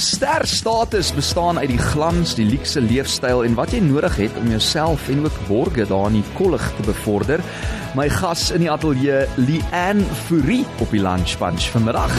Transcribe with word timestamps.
Sterstatus 0.00 1.12
bestaan 1.12 1.58
uit 1.58 1.68
die 1.68 1.78
glans, 1.78 2.32
die 2.34 2.46
luukse 2.48 2.80
leefstyl 2.80 3.42
en 3.44 3.54
wat 3.58 3.74
jy 3.74 3.82
nodig 3.84 4.16
het 4.16 4.38
om 4.40 4.48
jouself 4.48 5.08
en 5.12 5.26
ook 5.26 5.36
borgers 5.48 5.90
daar 5.92 6.08
in 6.08 6.20
die 6.22 6.32
kollig 6.38 6.64
te 6.78 6.86
bevorder. 6.88 7.44
My 7.98 8.08
gas 8.08 8.48
in 8.50 8.64
die 8.64 8.70
ateljee, 8.72 9.26
Lian 9.36 10.00
Fourie 10.24 10.64
op 10.80 10.88
die 10.90 11.04
Lunch 11.04 11.36
Bunch 11.38 11.68
vanmiddag. 11.74 12.16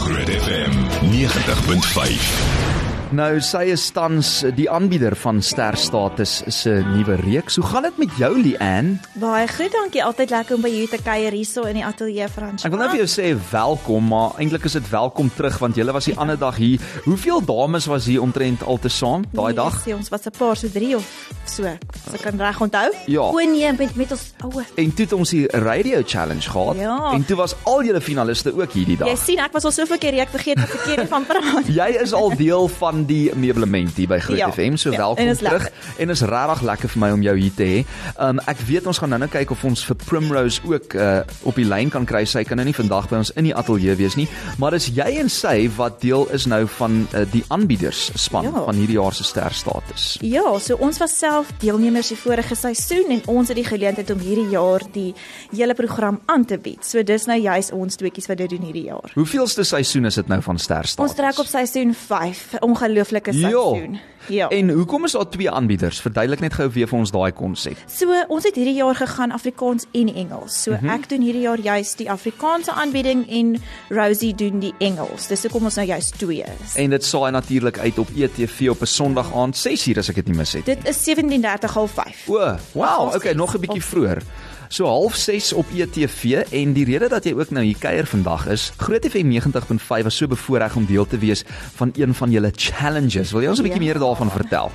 Groot 0.00 0.32
FM 0.40 0.80
90.5. 1.12 2.79
Nou 3.10 3.40
sy 3.42 3.64
is 3.72 3.88
tans 3.90 4.28
die 4.54 4.68
aanbieder 4.70 5.16
van 5.18 5.40
Sterstatus 5.42 6.36
se 6.54 6.76
nuwe 6.92 7.16
reeks. 7.24 7.56
Hoe 7.58 7.64
gaan 7.66 7.82
dit 7.88 7.96
met 7.98 8.12
jou 8.20 8.28
Lian? 8.38 8.92
Baie 9.18 9.48
goed, 9.50 9.72
dankie. 9.74 9.98
Altyd 10.06 10.30
lekker 10.30 10.54
om 10.54 10.62
by 10.62 10.70
jou 10.70 10.84
te 10.92 11.00
kuier 11.02 11.34
hierso 11.34 11.64
in 11.66 11.80
die 11.80 11.82
ateljee 11.82 12.28
Frans. 12.30 12.62
Ek 12.62 12.70
wil 12.70 12.78
net 12.84 12.92
vir 12.94 13.00
jou 13.02 13.08
sê 13.10 13.32
welkom, 13.50 14.06
maar 14.12 14.38
eintlik 14.38 14.68
is 14.70 14.76
dit 14.78 14.86
welkom 14.92 15.30
terug 15.34 15.58
want 15.58 15.80
jy 15.80 15.88
was 15.90 16.06
die 16.06 16.14
ander 16.22 16.38
dag 16.38 16.54
hier. 16.62 16.78
Hoeveel 17.08 17.42
dames 17.50 17.88
was 17.90 18.06
hier 18.06 18.22
omtrent 18.22 18.62
altesaam 18.62 19.26
daai 19.34 19.50
dag? 19.58 19.80
Nee, 19.88 19.96
ons 19.98 20.12
was 20.14 20.26
'n 20.30 20.36
paar 20.38 20.54
so 20.56 20.68
3 20.70 20.94
of 20.94 21.10
so. 21.46 21.64
As 21.66 22.14
ek 22.14 22.22
kan 22.22 22.38
reg 22.38 22.60
onthou. 22.60 22.94
Ja. 23.06 23.26
O 23.26 23.34
nee, 23.42 23.72
met 23.72 23.96
met 23.96 24.10
ons 24.12 24.32
oue. 24.44 24.62
En 24.76 24.94
toe 24.94 25.04
het 25.04 25.12
ons 25.12 25.30
die 25.30 25.48
radio 25.50 26.02
challenge 26.06 26.46
gehad 26.48 26.76
Ja. 26.78 27.10
en 27.12 27.24
toe 27.26 27.36
was 27.36 27.56
al 27.64 27.82
julle 27.82 28.00
finaliste 28.00 28.54
ook 28.54 28.70
hierdie 28.72 28.96
dag. 28.96 29.08
Jy 29.08 29.16
sien, 29.16 29.38
ek 29.38 29.52
was 29.52 29.64
al 29.64 29.72
soveel 29.72 29.98
keer 29.98 30.14
ek 30.20 30.28
vergeet 30.30 30.58
wat 30.60 30.68
verkeerd 30.68 31.08
van 31.08 31.24
praat. 31.26 31.66
Jy 31.80 31.98
is 32.02 32.12
al 32.12 32.36
deel 32.36 32.68
van 32.68 32.98
die 33.06 33.30
meublement 33.34 33.96
hier 33.96 34.08
by 34.08 34.18
Groot 34.18 34.38
Ja, 34.38 34.50
FM. 34.52 34.76
So 34.76 34.90
ja, 34.90 34.96
welkom 34.98 35.26
en 35.26 35.36
terug. 35.36 35.52
lekker. 35.52 35.72
En 35.98 36.10
is 36.10 36.20
regtig 36.22 36.62
lekker 36.62 36.88
vir 36.88 37.00
my 37.00 37.10
om 37.10 37.22
jou 37.22 37.36
hier 37.38 37.54
te 37.56 37.62
hê. 37.64 37.84
Um 38.18 38.38
ek 38.46 38.58
weet 38.66 38.86
ons 38.86 38.98
gaan 38.98 39.08
nou-nou 39.08 39.30
kyk 39.30 39.50
of 39.50 39.64
ons 39.64 39.84
vir 39.84 39.96
Primrose 39.96 40.60
ook 40.64 40.94
uh 40.94 41.20
op 41.42 41.54
die 41.54 41.64
lyn 41.64 41.90
kan 41.90 42.04
kry. 42.04 42.24
Sy 42.24 42.44
kan 42.44 42.56
nou 42.56 42.64
nie 42.66 42.74
vandag 42.74 43.08
by 43.08 43.16
ons 43.16 43.30
in 43.36 43.44
die 43.44 43.54
ateljee 43.54 43.94
wees 43.96 44.16
nie, 44.16 44.28
maar 44.58 44.70
dis 44.70 44.86
jy 44.94 45.18
en 45.20 45.28
sy 45.28 45.68
wat 45.76 46.00
deel 46.00 46.28
is 46.30 46.46
nou 46.46 46.66
van 46.66 47.06
uh, 47.14 47.24
die 47.32 47.44
aanbieders 47.48 48.10
span 48.14 48.44
Ja. 48.44 48.64
van 48.64 48.74
hierdie 48.74 48.96
jaar 48.96 49.12
se 49.14 49.24
sterstatus. 49.24 50.18
Ja, 50.22 50.58
so 50.58 50.76
ons 50.80 50.98
was 50.98 51.18
self 51.18 51.50
deelnemers 51.60 52.08
die 52.08 52.16
vorige 52.16 52.54
seisoen 52.54 53.10
en 53.10 53.22
ons 53.26 53.48
het 53.48 53.56
die 53.56 53.64
geleentheid 53.64 54.10
om 54.10 54.18
hierdie 54.18 54.48
jaar 54.50 54.80
die 54.92 55.14
hele 55.54 55.74
program 55.74 56.20
aan 56.26 56.44
te 56.44 56.58
bied. 56.58 56.84
So 56.84 57.02
dis 57.02 57.26
nou 57.26 57.38
juis 57.40 57.70
ons 57.72 57.96
tweeetjies 57.96 58.26
wat 58.30 58.38
dit 58.38 58.50
doen 58.50 58.62
hierdie 58.62 58.84
jaar. 58.88 59.10
Hoeveelste 59.14 59.64
seisoen 59.64 60.04
is 60.06 60.14
dit 60.14 60.28
nou 60.28 60.40
van 60.42 60.58
sterstatus? 60.58 61.10
Ons 61.10 61.14
trek 61.18 61.38
op 61.38 61.46
seisoen 61.46 61.94
5, 61.94 62.54
'n 62.54 62.64
ongelooflike 62.90 63.32
seisoen. 63.32 63.98
Ja. 64.26 64.48
En 64.48 64.70
hoekom 64.70 65.04
is 65.04 65.12
daar 65.12 65.28
twee 65.28 65.50
aanbieders? 65.50 66.00
Verduidelik 66.00 66.40
net 66.40 66.54
gou 66.54 66.68
weer 66.70 66.88
vir 66.88 66.98
ons 66.98 67.10
daai 67.10 67.32
konsep. 67.32 67.78
So 67.90 68.14
ons 68.28 68.44
het 68.44 68.54
hierdie 68.54 68.76
jaar 68.76 68.94
gegaan 68.94 69.32
Afrikaans 69.34 69.86
en 69.96 70.12
Engels. 70.14 70.62
So 70.62 70.70
mm 70.70 70.76
-hmm. 70.76 70.90
ek 70.90 71.08
doen 71.08 71.22
hierdie 71.22 71.42
jaar 71.42 71.58
juis 71.58 71.94
die 71.96 72.10
Afrikaanse 72.10 72.72
aanbieding 72.72 73.28
en 73.28 73.62
Rosie 73.88 74.34
doen 74.34 74.58
die 74.58 74.74
Engels. 74.78 75.26
Dis 75.26 75.42
hoekom 75.42 75.64
ons 75.64 75.74
nou 75.74 75.86
juis 75.86 76.10
twee 76.10 76.44
is. 76.62 76.74
En 76.74 76.90
dit 76.90 77.04
saai 77.04 77.30
natuurlik 77.30 77.78
uit 77.78 77.98
op 77.98 78.08
ETV 78.16 78.68
op 78.70 78.80
'n 78.80 78.86
Sondag 78.86 79.34
aand 79.34 79.56
6uur 79.56 79.98
as 79.98 80.08
ek 80.08 80.14
dit 80.14 80.26
nie 80.26 80.36
mis 80.36 80.52
het. 80.52 80.64
Dit 80.64 80.88
is 80.88 81.04
17:30:30. 81.04 82.28
O, 82.28 82.56
wow, 82.72 82.86
Half 82.86 83.14
okay, 83.14 83.32
nog 83.32 83.54
'n 83.54 83.60
bietjie 83.60 83.80
Half- 83.80 83.90
vroeër. 83.90 84.22
So 84.70 84.86
half 84.86 85.16
6 85.18 85.52
op 85.58 85.66
ETV 85.74 86.44
en 86.54 86.72
die 86.76 86.84
rede 86.86 87.08
dat 87.10 87.24
jy 87.26 87.32
ook 87.34 87.50
nou 87.50 87.64
hier 87.66 87.78
kuier 87.82 88.06
vandag 88.06 88.44
is 88.54 88.68
Groot 88.78 89.02
FM 89.10 89.32
90.5 89.34 90.04
was 90.06 90.14
so 90.16 90.30
bevoorreg 90.30 90.76
om 90.78 90.86
deel 90.86 91.06
te 91.10 91.18
wees 91.18 91.42
van 91.74 91.90
een 91.98 92.14
van 92.14 92.30
julle 92.30 92.52
challenges. 92.54 93.32
Wil 93.34 93.42
jy 93.42 93.48
ons 93.50 93.58
'n 93.58 93.66
bietjie 93.66 93.82
Ja. 93.82 93.86
meer 93.86 93.98
daarvan 93.98 94.30
vertel? 94.30 94.70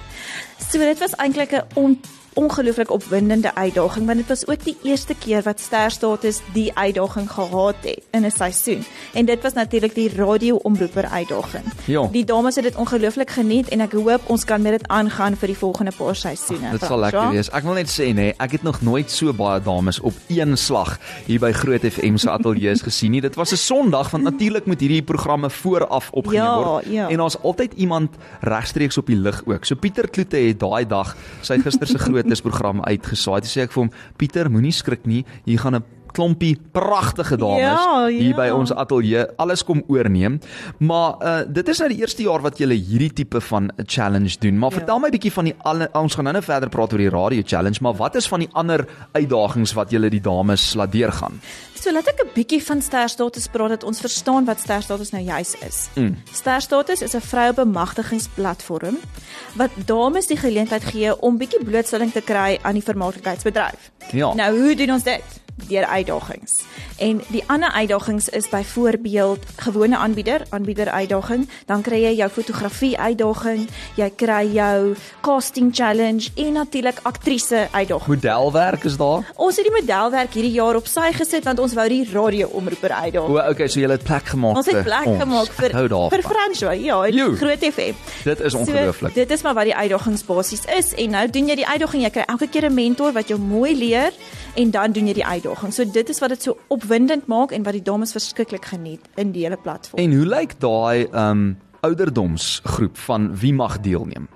So 0.60 0.78
dit 0.78 1.00
was 1.00 1.16
eintlik 1.16 1.52
'n 1.52 1.64
ongelooflik 2.36 2.92
opwindende 2.92 3.56
uitdaging 3.56 4.06
want 4.06 4.18
dit 4.18 4.28
was 4.28 4.48
ook 4.48 4.64
die 4.64 4.78
eerste 4.84 5.16
keer 5.16 5.42
wat 5.44 5.60
Sterstatus 5.60 6.42
die 6.54 6.72
uitdaging 6.78 7.30
gehad 7.32 7.76
het 7.82 8.00
in 8.12 8.26
'n 8.26 8.32
seisoen. 8.32 8.84
En 9.14 9.26
dit 9.26 9.42
was 9.42 9.54
natuurlik 9.54 9.96
die 9.96 10.10
radio-omroeper 10.16 11.06
uitdaging. 11.06 11.64
Ja. 11.86 12.08
Die 12.12 12.26
dames 12.26 12.56
het 12.56 12.64
dit 12.64 12.76
ongelooflik 12.76 13.30
geniet 13.30 13.70
en 13.70 13.82
ek 13.82 13.92
hoop 13.92 14.22
ons 14.30 14.46
kan 14.46 14.62
met 14.62 14.72
dit 14.72 14.88
aangaan 14.88 15.36
vir 15.36 15.48
die 15.48 15.58
volgende 15.58 15.92
paar 15.98 16.16
seisoene. 16.16 16.72
Dit 16.72 16.84
sal 16.84 17.00
lekker 17.00 17.22
Ja? 17.22 17.30
wees. 17.32 17.50
Ek 17.50 17.64
wil 17.64 17.74
net 17.74 17.88
sê 18.00 18.14
nê, 18.14 18.34
ek 18.38 18.52
het 18.52 18.64
nog 18.64 18.82
nooit 18.82 19.12
so 19.12 19.34
baie 19.34 19.62
dames 19.62 20.00
op 20.00 20.14
een 20.28 20.58
slag 20.58 21.00
hier 21.26 21.40
by 21.40 21.52
Groot 21.52 21.82
FM 21.82 22.16
se 22.18 22.30
ateljee 22.30 22.76
gesien 22.90 23.12
nie. 23.12 23.22
Dit 23.22 23.36
was 23.36 23.52
'n 23.52 23.56
Sondag 23.58 24.10
want 24.12 24.24
natuurlik 24.24 24.66
moet 24.66 24.80
hierdie 24.80 25.02
programme 25.04 25.50
vooraf 25.50 26.10
opgeneem 26.12 26.44
Ja, 26.44 26.64
word. 26.64 26.86
ja. 26.90 27.10
En 27.10 27.18
daar's 27.18 27.38
altyd 27.42 27.74
iemand 27.76 28.10
regstreeks 28.42 28.98
op 28.98 29.06
die 29.08 29.16
lig 29.16 29.42
ook. 29.46 29.66
So 29.66 29.76
Pieter 29.76 30.10
Kloete 30.10 30.38
het 30.38 30.60
daai 30.60 30.86
dag 30.88 31.16
sy 31.42 31.60
gister 31.60 31.88
se 31.88 31.98
grootes 31.98 32.24
program 32.42 32.82
uitgesaai. 32.82 33.42
Toe 33.42 33.50
sê 33.52 33.62
ek 33.66 33.74
vir 33.76 33.84
hom, 33.84 33.92
Pieter, 34.18 34.50
moenie 34.50 34.74
skrik 34.74 35.06
nie. 35.06 35.26
Hier 35.46 35.60
gaan 35.60 35.76
'n 35.76 35.84
klompie 36.16 36.54
pragtige 36.76 37.38
dames 37.38 37.60
Ja, 37.62 38.06
hier 38.08 38.32
ja. 38.32 38.36
by 38.40 38.50
ons 38.56 38.72
ateljee 38.74 39.26
alles 39.42 39.64
kom 39.68 39.84
oorneem. 39.92 40.40
Maar 40.80 41.16
uh 41.22 41.42
dit 41.48 41.68
is 41.74 41.80
nou 41.84 41.90
die 41.92 42.00
eerste 42.02 42.24
jaar 42.26 42.42
wat 42.46 42.58
jy 42.62 42.68
hierdie 42.76 43.12
tipe 43.14 43.42
van 43.42 43.70
'n 43.78 43.84
challenge 43.86 44.38
doen. 44.40 44.58
Maar 44.60 44.72
Ja. 44.72 44.78
vertel 44.78 45.00
my 45.00 45.10
bietjie 45.10 45.32
van 45.34 45.46
die 45.46 45.56
alle 45.64 45.90
ons 45.94 46.16
gaan 46.16 46.24
nou-nou 46.24 46.44
verder 46.44 46.70
praat 46.70 46.92
oor 46.94 47.00
die 47.04 47.10
radio 47.10 47.42
challenge, 47.46 47.80
maar 47.82 47.94
wat 47.96 48.16
is 48.16 48.28
van 48.28 48.40
die 48.40 48.50
ander 48.54 48.86
uitdagings 49.14 49.74
wat 49.74 49.92
julle 49.92 50.10
die 50.10 50.22
dames 50.22 50.74
laat 50.76 50.92
deurgaan? 50.92 51.42
So 51.76 51.92
laat 51.92 52.08
ek 52.08 52.22
'n 52.26 52.30
bietjie 52.34 52.64
van 52.64 52.82
sterstatus 52.82 53.48
praat 53.48 53.70
dat 53.70 53.84
ons 53.84 54.00
verstaan 54.00 54.46
wat 54.46 54.60
sterstatus 54.60 55.12
nou 55.12 55.24
juis 55.24 55.56
is. 55.68 55.88
Mm. 55.96 56.16
Sterstatus 56.32 57.02
is 57.02 57.14
'n 57.16 57.22
vroue 57.22 57.54
bemagtigingsplatform 57.54 58.98
wat 59.56 59.70
dames 59.86 60.28
die 60.28 60.38
geleentheid 60.38 60.84
gee 60.84 61.22
om 61.22 61.38
bietjie 61.38 61.64
blootstelling 61.64 62.12
te 62.12 62.22
kry 62.22 62.58
aan 62.62 62.74
die 62.74 62.84
vermaaklikheidsbedryf. 62.84 63.92
Ja. 64.12 64.34
Nou, 64.34 64.60
hoe 64.62 64.76
doen 64.76 64.92
ons 64.92 65.04
dit? 65.04 65.22
Deur 65.56 65.86
uitdagings. 65.86 66.64
En 66.98 67.22
die 67.28 67.44
ander 67.48 67.72
uitdagings 67.72 68.30
is 68.30 68.50
byvoorbeeld 68.50 69.40
gewone 69.56 69.98
aanbieder, 69.98 70.42
aanbieder 70.50 70.90
uitdaging, 70.90 71.50
dan 71.66 71.82
kry 71.82 72.02
jy 72.04 72.12
jou 72.16 72.28
fotografie 72.30 72.98
uitdaging, 73.00 73.70
jy 73.96 74.10
kry 74.16 74.42
jou 74.52 74.96
casting 75.24 75.72
challenge 75.76 76.28
en 76.36 76.52
natuurlik 76.60 77.00
aktrise 77.04 77.68
uitdaging. 77.72 78.08
Modelwerk 78.08 78.84
is 78.84 78.98
daar? 79.00 79.32
Ons 79.36 79.56
het 79.56 79.68
die 79.70 79.74
modelwerk 79.80 80.36
hierdie 80.36 80.52
jaar 80.58 80.76
op 80.76 80.92
sy 80.92 81.14
gesit 81.16 81.48
want 81.48 81.64
ons 81.64 81.74
wou 81.80 81.88
die 81.90 82.04
radio-omroeper 82.12 82.92
uitdaag. 82.92 83.32
O, 83.32 83.40
okay, 83.40 83.68
so 83.72 83.80
julle 83.80 83.96
het 83.96 84.04
plek 84.04 84.28
gemaak. 84.36 84.60
Ons 84.60 84.72
het 84.72 84.84
plek 84.84 85.08
ons. 85.08 85.24
gemaak 85.24 85.56
vir 85.62 85.78
daarvan. 85.78 86.10
vir 86.18 86.26
Fransjo, 86.28 86.76
ja. 86.84 87.00
Groot 87.40 87.64
FM. 87.72 88.04
Dit 88.28 88.44
is 88.44 88.60
ongelooflik. 88.60 89.16
So, 89.16 89.20
dit 89.24 89.32
is 89.32 89.48
maar 89.48 89.56
wat 89.56 89.72
die 89.72 89.76
uitdagings 89.76 90.28
basies 90.28 90.68
is 90.78 90.92
en 91.00 91.16
nou 91.16 91.26
doen 91.32 91.48
jy 91.48 91.60
die 91.64 91.68
uitdaging, 91.68 92.04
jy 92.04 92.14
kry 92.20 92.28
elke 92.28 92.52
keer 92.52 92.68
'n 92.68 92.74
mentor 92.74 93.16
wat 93.16 93.32
jou 93.32 93.40
mooi 93.40 93.72
leer 93.72 94.12
en 94.56 94.72
dan 94.72 94.92
doen 94.92 95.08
jy 95.08 95.14
die 95.14 95.26
uitdaging. 95.26 95.45
So 95.72 95.86
dit 95.86 96.10
is 96.10 96.20
wat 96.20 96.30
dit 96.30 96.42
so 96.44 96.58
opwindend 96.68 97.28
maak 97.28 97.52
en 97.52 97.64
wat 97.64 97.74
die 97.74 97.84
dames 97.84 98.12
verskriklik 98.12 98.66
geniet 98.66 99.06
in 99.16 99.32
die 99.32 99.44
hele 99.46 99.58
platform. 99.58 100.02
En 100.02 100.14
hoe 100.18 100.26
lyk 100.26 100.60
daai 100.60 101.08
um 101.12 101.58
ouderdomsgroep 101.86 102.98
van 102.98 103.30
wie 103.38 103.54
mag 103.54 103.80
deelneem? 103.80 104.28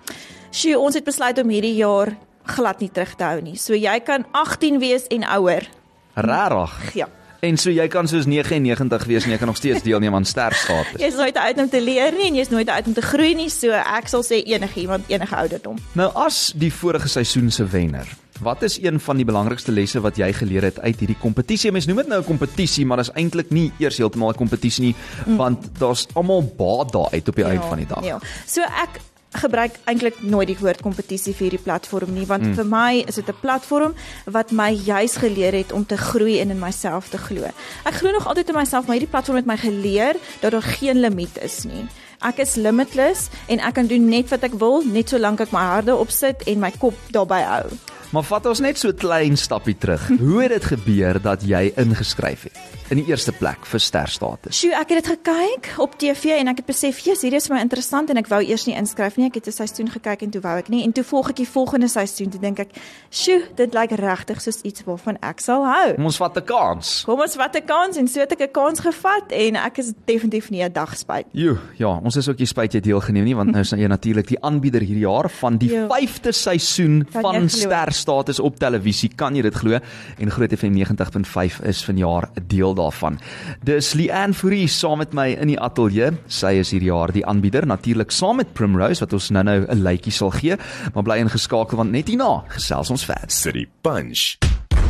Sjoe, 0.52 0.78
ons 0.80 0.94
het 0.98 1.04
besluit 1.04 1.38
om 1.42 1.50
hierdie 1.50 1.76
jaar 1.80 2.14
glad 2.50 2.80
nie 2.80 2.90
terug 2.94 3.16
te 3.16 3.24
hou 3.24 3.42
nie. 3.42 3.56
So 3.58 3.78
jy 3.78 4.00
kan 4.06 4.26
18 4.38 4.80
wees 4.82 5.08
en 5.14 5.26
ouer. 5.38 5.66
Rarig. 6.14 6.94
Ja. 6.98 7.10
En 7.40 7.56
so 7.58 7.72
jy 7.72 7.86
kan 7.88 8.08
soos 8.10 8.26
99 8.28 9.06
wees 9.08 9.24
en 9.24 9.32
jy 9.32 9.38
kan 9.40 9.48
nog 9.48 9.60
steeds 9.60 9.84
deelneem 9.86 10.16
aan 10.16 10.26
sterstatus. 10.28 11.00
Jy's 11.00 11.16
nooit 11.16 11.34
te 11.34 11.40
oud 11.42 11.62
om 11.64 11.70
te 11.72 11.80
leer 11.82 12.12
nie 12.18 12.28
en 12.28 12.40
jy's 12.42 12.52
nooit 12.52 12.68
te 12.68 12.74
oud 12.74 12.90
om 12.92 12.98
te 12.98 13.06
groei 13.06 13.32
nie. 13.40 13.48
So 13.54 13.72
ek 13.72 14.12
sal 14.12 14.26
sê 14.28 14.42
enigiemand 14.44 15.08
enige 15.12 15.38
ouderdom. 15.40 15.80
Nou 15.96 16.10
as 16.20 16.50
die 16.60 16.72
vorige 16.74 17.08
seisoen 17.08 17.48
se 17.56 17.64
wenner, 17.70 18.10
wat 18.42 18.64
is 18.64 18.78
een 18.82 19.00
van 19.00 19.20
die 19.20 19.26
belangrikste 19.26 19.72
lesse 19.72 20.02
wat 20.02 20.18
jy 20.18 20.32
geleer 20.34 20.70
het 20.70 20.80
uit 20.80 21.00
hierdie 21.00 21.18
kompetisie? 21.20 21.72
Mens 21.72 21.86
noem 21.86 22.04
dit 22.04 22.08
nou 22.08 22.22
'n 22.22 22.26
kompetisie, 22.26 22.86
maar 22.86 22.98
dit 22.98 23.08
is 23.08 23.14
eintlik 23.16 23.50
nie 23.50 23.72
eers 23.78 23.98
heeltemal 23.98 24.30
'n 24.30 24.36
kompetisie 24.36 24.84
nie, 24.84 24.96
mm. 25.26 25.38
want 25.38 25.70
daar's 25.80 26.08
almal 26.14 26.44
baat 26.58 26.92
daaruit 26.92 27.28
op 27.28 27.36
die 27.36 27.44
ja, 27.44 27.50
eind 27.50 27.66
van 27.66 27.78
die 27.78 27.88
dag. 27.88 28.04
Ja. 28.04 28.20
So 28.46 28.62
ek 28.62 29.02
gebruik 29.32 29.76
eintlik 29.86 30.22
nooit 30.22 30.48
die 30.48 30.58
woord 30.58 30.82
kompetisie 30.82 31.36
vir 31.38 31.50
hierdie 31.50 31.62
platform 31.62 32.14
nie 32.14 32.26
want 32.26 32.44
mm. 32.48 32.56
vir 32.58 32.66
my 32.66 33.04
is 33.06 33.16
dit 33.16 33.30
'n 33.30 33.40
platform 33.42 33.94
wat 34.26 34.52
my 34.52 34.74
juis 34.74 35.18
geleer 35.22 35.54
het 35.54 35.72
om 35.72 35.86
te 35.86 35.98
groei 35.98 36.40
en 36.40 36.50
in 36.50 36.60
myself 36.60 37.10
te 37.10 37.18
glo. 37.18 37.46
Ek 37.86 37.94
glo 37.94 38.12
nog 38.12 38.28
altyd 38.28 38.50
in 38.50 38.56
myself, 38.56 38.86
maar 38.86 38.98
hierdie 38.98 39.12
platform 39.12 39.38
het 39.38 39.46
my 39.46 39.58
geleer 39.58 40.16
dat 40.42 40.52
daar 40.52 40.62
geen 40.62 41.00
limiet 41.00 41.38
is 41.42 41.64
nie. 41.64 41.86
Ek 42.20 42.38
is 42.38 42.56
limitless 42.56 43.30
en 43.48 43.60
ek 43.60 43.74
kan 43.74 43.88
doen 43.88 44.10
net 44.10 44.30
wat 44.30 44.44
ek 44.44 44.54
wil, 44.60 44.84
net 44.84 45.10
solank 45.10 45.40
ek 45.40 45.52
my 45.52 45.62
harde 45.62 45.96
opsit 45.96 46.44
en 46.44 46.60
my 46.60 46.72
kop 46.72 46.98
daarbey 47.12 47.44
hou. 47.44 47.70
Maar 48.10 48.24
vat 48.24 48.46
ons 48.46 48.60
net 48.60 48.78
so 48.78 48.90
'n 48.90 48.96
klein 48.96 49.38
stappie 49.38 49.78
terug. 49.78 50.08
Hoe 50.18 50.42
het 50.42 50.52
dit 50.52 50.66
gebeur 50.66 51.22
dat 51.22 51.42
jy 51.46 51.72
ingeskryf 51.76 52.44
het 52.44 52.79
in 52.92 52.98
die 52.98 53.06
eerste 53.10 53.32
plek 53.32 53.66
vir 53.66 53.80
sterstatus? 53.80 54.56
Sjoe, 54.60 54.74
ek 54.74 54.90
het 54.90 55.04
dit 55.04 55.08
gekyk 55.18 55.80
op 55.80 55.98
TV 56.00 56.26
en 56.40 56.48
ek 56.48 56.58
het 56.58 56.66
besef, 56.66 57.00
"Jesus, 57.00 57.22
hierdie 57.24 57.38
is 57.38 57.48
vir 57.48 57.56
my 57.56 57.62
interessant" 57.62 58.10
en 58.10 58.18
ek 58.18 58.28
wou 58.28 58.42
eers 58.42 58.66
nie 58.66 58.76
inskryf 58.76 59.18
nie. 59.18 59.26
Ek 59.28 59.36
het 59.36 59.48
'n 59.48 59.52
seisoen 59.52 59.90
gekyk 59.90 60.22
en 60.24 60.30
toe 60.32 60.42
wou 60.42 60.58
ek 60.58 60.70
nie 60.70 60.84
en 60.84 60.92
toe 60.92 61.04
volg 61.04 61.30
ek 61.30 61.36
die 61.36 61.48
volgende 61.48 61.88
seisoen. 61.88 62.30
Toe 62.30 62.40
dink 62.40 62.60
ek, 62.60 62.70
"Sjoe, 63.12 63.44
dit 63.56 63.74
lyk 63.74 63.92
regtig 63.92 64.42
soos 64.42 64.62
iets 64.64 64.84
waarvan 64.86 65.18
ek 65.22 65.40
sal 65.40 65.64
hou." 65.66 65.96
Kom 65.96 66.06
ons 66.06 66.18
vat 66.18 66.38
'n 66.38 66.44
kans. 66.46 67.04
Kom 67.06 67.20
ons 67.22 67.36
vat 67.36 67.56
'n 67.56 67.66
kans 67.66 67.98
en 67.98 68.08
so 68.08 68.20
het 68.20 68.32
ek 68.32 68.42
'n 68.42 68.52
kans 68.52 68.80
gevat 68.80 69.32
en 69.32 69.56
ek 69.56 69.78
is 69.80 69.94
definitief 70.06 70.50
nie 70.50 70.64
'n 70.64 70.72
dag 70.72 70.98
spyt. 70.98 71.26
Jo, 71.34 71.58
ja, 71.78 72.00
ons 72.04 72.16
is 72.16 72.28
ook 72.30 72.38
nie 72.40 72.48
spyt 72.48 72.74
jy 72.74 72.80
deelgeneem 72.82 73.24
nie 73.26 73.36
want 73.36 73.52
nou 73.52 73.62
is 73.62 73.70
jy 73.72 73.88
natuurlik 73.88 74.28
die 74.28 74.38
aanbieder 74.44 74.82
hierdie 74.82 75.06
jaar 75.06 75.30
van 75.30 75.58
die 75.58 75.70
Ja. 75.72 75.88
5de 75.88 76.32
seisoen 76.32 77.06
Kan 77.12 77.22
van 77.22 77.36
glo? 77.36 77.48
Sterstatus 77.48 78.40
op 78.40 78.58
televisie. 78.60 79.10
Kan 79.16 79.36
jy 79.36 79.42
dit 79.42 79.54
glo? 79.54 79.80
En 80.20 80.30
Groot 80.32 80.52
FM 80.58 80.74
90.5 80.74 81.62
is 81.64 81.84
vanjaar 81.84 82.30
'n 82.36 82.44
deel 82.48 82.76
daarvan. 82.80 83.20
Dis 83.68 83.94
Leanne 84.00 84.38
Fourie 84.38 84.68
saam 84.72 85.04
met 85.04 85.14
my 85.14 85.30
in 85.36 85.52
die 85.52 85.60
ateljee. 85.60 86.14
Sy 86.28 86.56
is 86.64 86.72
hierdie 86.74 86.92
jaar 86.92 87.14
die 87.16 87.26
aanbieder, 87.26 87.68
natuurlik 87.68 88.12
saam 88.16 88.40
met 88.40 88.54
Primrose 88.58 89.04
wat 89.04 89.14
ons 89.14 89.30
nou-nou 89.36 89.66
'n 89.68 89.84
lytjie 89.84 90.16
sal 90.16 90.32
gee, 90.32 90.58
maar 90.94 91.04
bly 91.04 91.18
ingeskakel 91.20 91.78
want 91.78 91.92
net 91.92 92.08
hierna 92.08 92.44
gesels 92.48 92.90
ons 92.90 93.06
verder. 93.06 93.32
City 93.32 93.68
Punch. 93.82 94.38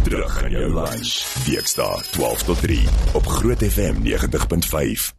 Terug 0.03 0.43
in 0.43 0.51
jou 0.51 0.73
lunch. 0.73 1.25
Weekdae 1.45 2.01
12 2.11 2.43
tot 2.43 2.61
3 2.61 2.79
op 3.13 3.25
Groot 3.25 3.63
FM 3.63 4.01
90.5. 4.03 5.13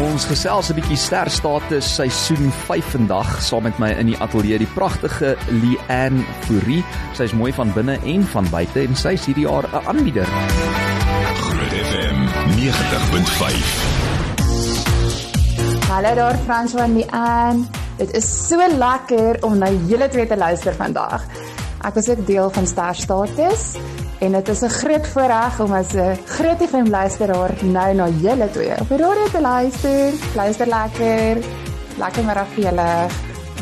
Ons 0.00 0.24
gesels 0.24 0.70
'n 0.70 0.78
bietjie 0.78 0.96
sterstatus 0.96 1.94
seisoen 1.94 2.50
5 2.66 2.84
vandag 2.94 3.42
saam 3.42 3.62
met 3.62 3.78
my 3.78 3.90
in 3.90 4.06
die 4.06 4.16
ateljee 4.16 4.58
die 4.58 4.72
pragtige 4.74 5.36
Leanne 5.50 6.24
Fourie. 6.46 6.84
Sy's 7.12 7.32
mooi 7.32 7.52
van 7.52 7.72
binne 7.72 7.98
en 8.04 8.24
van 8.24 8.46
buite 8.50 8.80
en 8.80 8.96
sy's 8.96 9.26
hierdie 9.26 9.44
jaar 9.44 9.68
'n 9.68 9.86
aanbieder. 9.86 10.79
Groot 12.60 12.76
FM 12.76 13.24
90.5. 13.24 13.52
Hallo 15.88 16.14
daar 16.14 16.36
François 16.44 16.82
en 16.82 16.96
Leanne. 16.96 17.64
Dit 17.96 18.12
is 18.12 18.48
so 18.48 18.56
lekker 18.76 19.44
om 19.44 19.58
na 19.58 19.70
julle 19.88 20.08
twee 20.08 20.26
te 20.26 20.36
luister 20.36 20.74
vandag. 20.76 21.24
Ek 21.88 21.94
is 21.96 22.08
ook 22.12 22.26
deel 22.26 22.50
van 22.52 22.66
Ster 22.66 22.94
Status 22.94 23.76
en 24.20 24.32
dit 24.36 24.48
is 24.48 24.60
'n 24.60 24.68
groot 24.68 25.06
voorreg 25.08 25.60
om 25.60 25.72
as 25.72 25.94
'n 25.94 26.18
groot 26.26 26.60
FM 26.68 26.88
luisteraar 26.88 27.64
nou 27.64 27.94
na 27.94 28.08
julle 28.08 28.50
twee 28.50 28.80
op 28.80 28.88
die 28.88 28.98
radio 28.98 29.28
te 29.32 29.40
luister. 29.40 30.12
Luister 30.34 30.66
lekker. 30.66 31.36
Lekker 31.96 32.24
middag 32.24 32.48
vir 32.54 32.64
julle. 32.64 33.06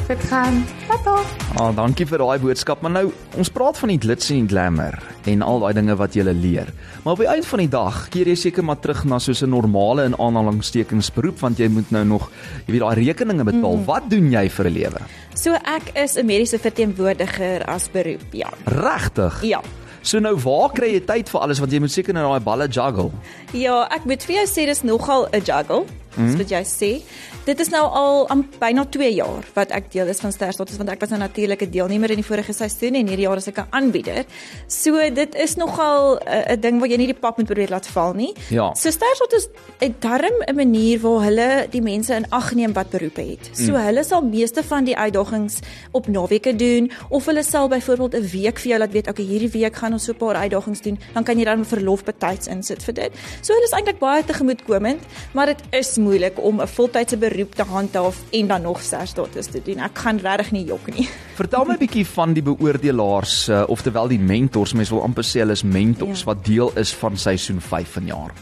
Dit 0.09 0.25
gaan. 0.25 0.78
Tata. 0.89 1.19
Ah, 1.61 1.69
dankie 1.77 2.07
vir 2.09 2.23
daai 2.23 2.39
boodskap. 2.41 2.81
Maar 2.81 2.93
nou, 2.95 3.09
ons 3.37 3.51
praat 3.53 3.77
van 3.77 3.91
die 3.93 3.99
glitz 4.01 4.31
en 4.33 4.47
die 4.47 4.53
glamour 4.55 4.97
en 5.29 5.43
al 5.45 5.61
daai 5.61 5.75
dinge 5.77 5.97
wat 6.01 6.15
jy 6.17 6.25
leer. 6.29 6.71
Maar 7.05 7.13
op 7.13 7.21
die 7.21 7.29
einde 7.29 7.45
van 7.45 7.61
die 7.61 7.69
dag 7.73 7.99
keer 8.15 8.31
jy 8.31 8.37
seker 8.41 8.65
maar 8.65 8.79
terug 8.81 9.03
na 9.05 9.19
soos 9.21 9.43
'n 9.43 9.51
normale 9.53 10.05
in 10.09 10.17
aanhalingstekens 10.17 11.11
beroep 11.13 11.41
want 11.41 11.59
jy 11.59 11.69
moet 11.69 11.91
nou 11.91 12.05
nog, 12.05 12.31
jy 12.67 12.73
weet, 12.73 12.81
daai 12.81 13.05
rekeninge 13.05 13.45
betaal. 13.45 13.77
Mm. 13.77 13.85
Wat 13.85 14.09
doen 14.09 14.31
jy 14.33 14.49
vir 14.49 14.67
'n 14.67 14.73
lewe? 14.73 15.01
So 15.35 15.53
ek 15.53 15.93
is 15.95 16.17
'n 16.17 16.27
mediese 16.27 16.59
verteenwoordiger 16.59 17.67
as 17.67 17.89
beroep, 17.89 18.33
ja. 18.33 18.49
Regtig? 18.65 19.43
Ja. 19.43 19.61
So 20.09 20.21
nou 20.25 20.39
waar 20.41 20.71
kry 20.73 20.95
jy 20.95 21.01
tyd 21.05 21.29
vir 21.29 21.43
alles 21.45 21.59
want 21.61 21.75
jy 21.75 21.81
moet 21.85 21.93
seker 21.93 22.17
nou 22.17 22.23
daai 22.31 22.45
balle 22.47 22.69
juggle. 22.73 23.11
Ja, 23.53 23.83
ek 23.93 24.07
moet 24.09 24.25
vir 24.25 24.39
jou 24.39 24.45
sê 24.49 24.65
dis 24.71 24.81
nogal 24.89 25.29
'n 25.37 25.45
juggle. 25.45 25.85
Dis 26.19 26.35
Mhm. 26.35 26.39
wat 26.39 26.51
jy 26.51 26.63
sê. 26.65 27.03
Dit 27.45 27.61
is 27.61 27.71
nou 27.71 27.83
al 27.83 28.27
am 28.29 28.43
byna 28.61 28.85
2 28.85 29.15
jaar 29.15 29.45
wat 29.55 29.71
ek 29.71 29.93
deel 29.93 30.09
is 30.09 30.21
van 30.21 30.33
Ster 30.33 30.53
Status 30.53 30.77
want 30.77 30.91
ek 30.91 31.01
was 31.01 31.11
'n 31.13 31.71
deelnemer 31.71 32.11
in 32.11 32.17
die 32.17 32.25
vorige 32.25 32.53
seisoen 32.53 32.95
en 32.95 33.07
hierdie 33.07 33.27
jaar 33.27 33.37
is 33.37 33.47
ek 33.49 33.59
'n 33.59 33.67
aanbieder. 33.71 34.25
So 34.67 35.11
dit 35.11 35.35
is 35.35 35.57
nogal 35.57 36.19
'n 36.27 36.53
'n 36.53 36.61
ding 36.61 36.81
wat 36.81 36.91
jy 36.91 36.97
nie 36.97 37.07
die 37.07 37.15
pap 37.15 37.37
moet 37.39 37.47
probeer 37.47 37.71
laat 37.71 37.87
val 37.87 38.15
nie. 38.15 38.35
Ja. 38.51 38.75
So 38.75 38.91
Ster 38.91 39.15
Status 39.15 39.49
het 39.79 40.01
darm 40.01 40.43
'n 40.47 40.55
manier 40.55 41.01
waar 41.01 41.23
hulle 41.23 41.67
die 41.71 41.83
mense 41.83 42.15
in 42.15 42.27
ag 42.31 42.55
neem 42.55 42.73
wat 42.73 42.91
beroepe 42.91 43.23
het. 43.23 43.51
So 43.53 43.73
mm. 43.73 43.85
hulle 43.85 44.05
sal 44.05 44.23
meeste 44.23 44.63
van 44.63 44.85
die 44.85 44.97
uitdagings 44.97 45.61
op 45.93 46.07
naweke 46.07 46.57
doen 46.57 46.91
of 47.09 47.27
hulle 47.27 47.43
sal 47.43 47.69
byvoorbeeld 47.69 48.15
'n 48.15 48.29
week 48.33 48.59
vir 48.59 48.69
jou 48.69 48.79
laat 48.79 48.93
weet, 48.93 49.09
okay, 49.09 49.25
hierdie 49.25 49.51
week 49.51 49.77
gaan 49.77 49.95
ons 49.99 50.07
so 50.07 50.13
'n 50.15 50.21
paar 50.23 50.37
uitdagings 50.47 50.81
doen, 50.87 50.99
dan 51.15 51.25
kan 51.25 51.39
jy 51.39 51.45
dan 51.45 51.65
verlof 51.65 52.05
betyds 52.05 52.47
insit 52.47 52.83
vir 52.87 52.95
dit. 52.95 53.13
So 53.43 53.53
hulle 53.53 53.67
is 53.67 53.73
eintlik 53.75 53.99
baie 53.99 54.23
tegemoetkomend, 54.25 55.01
maar 55.35 55.47
dit 55.47 55.61
is 55.73 55.97
moeilik 55.99 56.39
om 56.39 56.61
'n 56.61 56.67
voltydse 56.67 57.17
beroep 57.17 57.55
te 57.55 57.63
handhaaf 57.65 58.17
en 58.31 58.47
dan 58.49 58.63
nog 58.63 58.81
sterstatus 58.83 59.47
te 59.47 59.61
doen. 59.65 59.79
Ek 59.79 59.99
gaan 59.99 60.19
regtig 60.19 60.53
nie 60.53 60.65
jok 60.65 60.87
nie. 60.95 61.09
Vertel 61.43 61.65
my 61.65 61.75
'n 61.75 61.79
bietjie 61.79 62.07
van 62.07 62.33
die 62.33 62.43
beoordelaars, 62.43 63.49
uh, 63.49 63.65
oftewel 63.69 64.09
die 64.09 64.19
mentors, 64.19 64.73
mense 64.73 64.95
wil 64.95 65.03
amper 65.03 65.25
sê 65.25 65.41
hulle 65.41 65.53
is 65.53 65.63
mentors 65.63 66.21
Ja. 66.21 66.25
wat 66.27 66.45
deel 66.45 66.71
is 66.77 66.93
van 66.95 67.17
seisoen 67.17 67.61
5 67.61 67.89
vanjaar. 67.89 68.33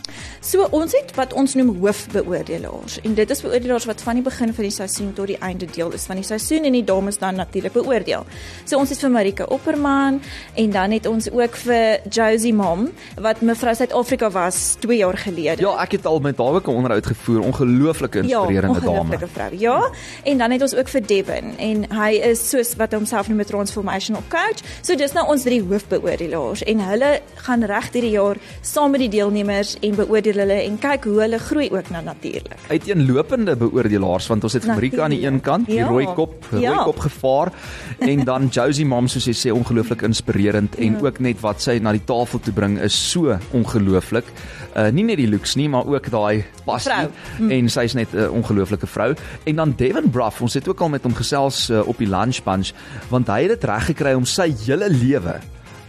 So 0.41 0.67
ons 0.71 0.93
het 0.93 1.15
wat 1.17 1.33
ons 1.33 1.55
noem 1.55 1.77
hoofbeoordelaars 1.81 3.01
en 3.01 3.15
dit 3.15 3.31
is 3.31 3.41
beoordelaars 3.43 3.85
wat 3.85 4.03
van 4.03 4.15
die 4.15 4.23
begin 4.23 4.55
van 4.55 4.65
die 4.65 4.71
seisoen 4.73 5.13
tot 5.15 5.27
die 5.27 5.39
einde 5.39 5.67
deel 5.67 5.93
is 5.93 6.05
van 6.07 6.17
die 6.17 6.25
seisoen 6.25 6.65
en 6.65 6.73
die 6.73 6.85
dames 6.85 7.19
dan 7.19 7.35
natuurlik 7.37 7.73
beoordeel. 7.73 8.27
So 8.65 8.79
ons 8.79 8.91
het 8.91 8.99
vir 8.99 9.11
Marika 9.11 9.45
Opperman 9.45 10.21
en 10.55 10.71
dan 10.71 10.91
het 10.91 11.07
ons 11.07 11.31
ook 11.31 11.46
vir 11.55 11.99
Josie 12.11 12.53
Mom 12.55 12.89
wat 13.21 13.41
mevrou 13.41 13.75
Suid-Afrika 13.75 14.31
was 14.31 14.77
2 14.81 14.97
jaar 14.99 15.17
gelede. 15.17 15.63
Ja, 15.63 15.77
ek 15.83 15.93
het 15.93 16.07
al 16.07 16.19
met 16.21 16.39
haar 16.39 16.55
ook 16.55 16.67
'n 16.69 16.71
onderhoud 16.75 17.07
gevoer, 17.07 17.41
ongelooflike 17.41 18.19
inspirerende 18.19 18.81
ja, 18.81 18.85
dame. 18.87 18.99
ongelooflike 19.01 19.27
vrou. 19.33 19.51
Ja, 19.59 19.91
en 20.25 20.39
dan 20.39 20.51
het 20.51 20.63
ons 20.63 20.75
ook 20.75 20.89
vir 20.89 21.07
Devin 21.07 21.55
en 21.59 21.87
hy 21.91 22.11
is 22.15 22.49
soos 22.51 22.75
wat 22.77 22.93
homself 22.93 23.29
noem 23.29 23.41
'n 23.41 23.45
transformational 23.45 24.23
coach. 24.29 24.61
So 24.83 24.95
dis 24.97 25.13
nou 25.13 25.27
ons 25.29 25.43
drie 25.43 25.63
hoofbeoordelaars 25.63 26.63
en 26.65 26.79
hulle 26.81 27.21
gaan 27.35 27.63
reg 27.65 27.93
hierdie 27.93 28.11
jaar 28.11 28.37
saam 28.63 28.91
met 28.91 29.01
die 29.01 29.09
deelnemers 29.09 29.77
en 29.81 29.95
beoordeel 29.95 30.35
hulle 30.39 30.63
en 30.63 30.79
kyk 30.79 31.05
hoe 31.05 31.21
hulle 31.21 31.39
groei 31.39 31.71
ook 31.71 31.91
nou 31.91 32.05
natuurlik. 32.05 32.57
Uiteenlopende 32.69 33.57
beoordelaars 33.57 34.27
want 34.27 34.45
ons 34.45 34.53
het 34.53 34.67
Marika 34.67 35.03
aan 35.03 35.11
die 35.11 35.27
een 35.27 35.41
kant, 35.41 35.67
die 35.67 35.77
Ja. 35.77 35.87
rooi 35.87 36.07
kop, 36.15 36.45
rooi 36.51 36.63
Ja. 36.63 36.83
kop 36.85 36.99
gevaar 36.99 37.53
en 37.99 38.25
dan 38.25 38.47
Josie 38.51 38.87
Mom 38.87 39.09
soos 39.09 39.25
jy 39.27 39.33
sê 39.35 39.53
ongelooflik 39.53 40.03
inspirerend 40.03 40.75
en 40.77 40.93
Ja. 40.93 40.99
ook 41.03 41.19
net 41.27 41.43
wat 41.45 41.63
sy 41.65 41.79
na 41.83 41.93
die 41.97 42.05
tafel 42.07 42.41
toe 42.43 42.55
bring 42.55 42.79
is 42.83 42.97
so 42.97 43.35
ongelooflik. 43.57 44.29
Uh 44.77 44.89
nie 44.95 45.05
net 45.09 45.21
die 45.21 45.29
looks 45.31 45.57
nie, 45.59 45.69
maar 45.73 45.89
ook 45.91 46.11
daai 46.13 46.45
passie 46.67 46.93
Vrou. 46.93 47.11
Hm. 47.39 47.51
en 47.59 47.69
sy's 47.73 47.97
net 47.99 48.15
'n 48.15 48.31
ongelooflike 48.41 48.87
vrou. 48.87 49.15
En 49.45 49.57
dan 49.57 49.75
Devin 49.77 50.11
Bruff, 50.11 50.41
ons 50.43 50.55
het 50.55 50.69
ook 50.69 50.81
al 50.81 50.89
met 50.89 51.03
hom 51.03 51.15
gesels 51.15 51.71
uh, 51.71 51.87
op 51.87 51.99
die 51.99 52.09
lunch 52.09 52.43
bunch 52.45 52.73
want 53.11 53.29
hy 53.29 53.43
het 53.47 53.61
dit 53.61 53.65
reg 53.65 53.87
gekry 53.93 54.15
om 54.15 54.25
sy 54.25 54.53
hele 54.67 54.89
lewe 54.91 55.41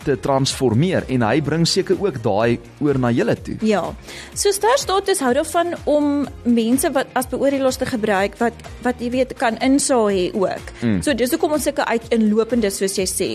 te 0.08 0.16
transformeer 0.24 1.06
en 1.14 1.26
hy 1.28 1.42
bring 1.46 1.66
seker 1.68 2.00
ook 2.02 2.22
daai 2.24 2.58
oor 2.84 3.00
na 3.02 3.12
julle 3.16 3.36
toe. 3.36 3.58
Ja. 3.68 3.84
So 4.34 4.54
Ster 4.56 4.80
Status 4.82 5.22
hou 5.24 5.34
daarvan 5.38 5.76
om 5.90 6.26
mense 6.48 6.92
wat 6.96 7.12
as 7.18 7.30
beoordelaars 7.32 7.82
te 7.82 7.90
gebruik 7.90 8.38
wat 8.42 8.66
wat 8.86 9.02
jy 9.04 9.12
weet 9.18 9.36
kan 9.42 9.60
insaag 9.66 10.12
hê 10.14 10.26
ook. 10.36 10.72
Mm. 10.82 11.02
So 11.04 11.16
dis 11.18 11.34
hoekom 11.36 11.58
ons 11.58 11.68
sulke 11.68 11.86
uiteenlopende 11.88 12.72
soos 12.74 12.98
jy 13.00 13.08
sê 13.10 13.32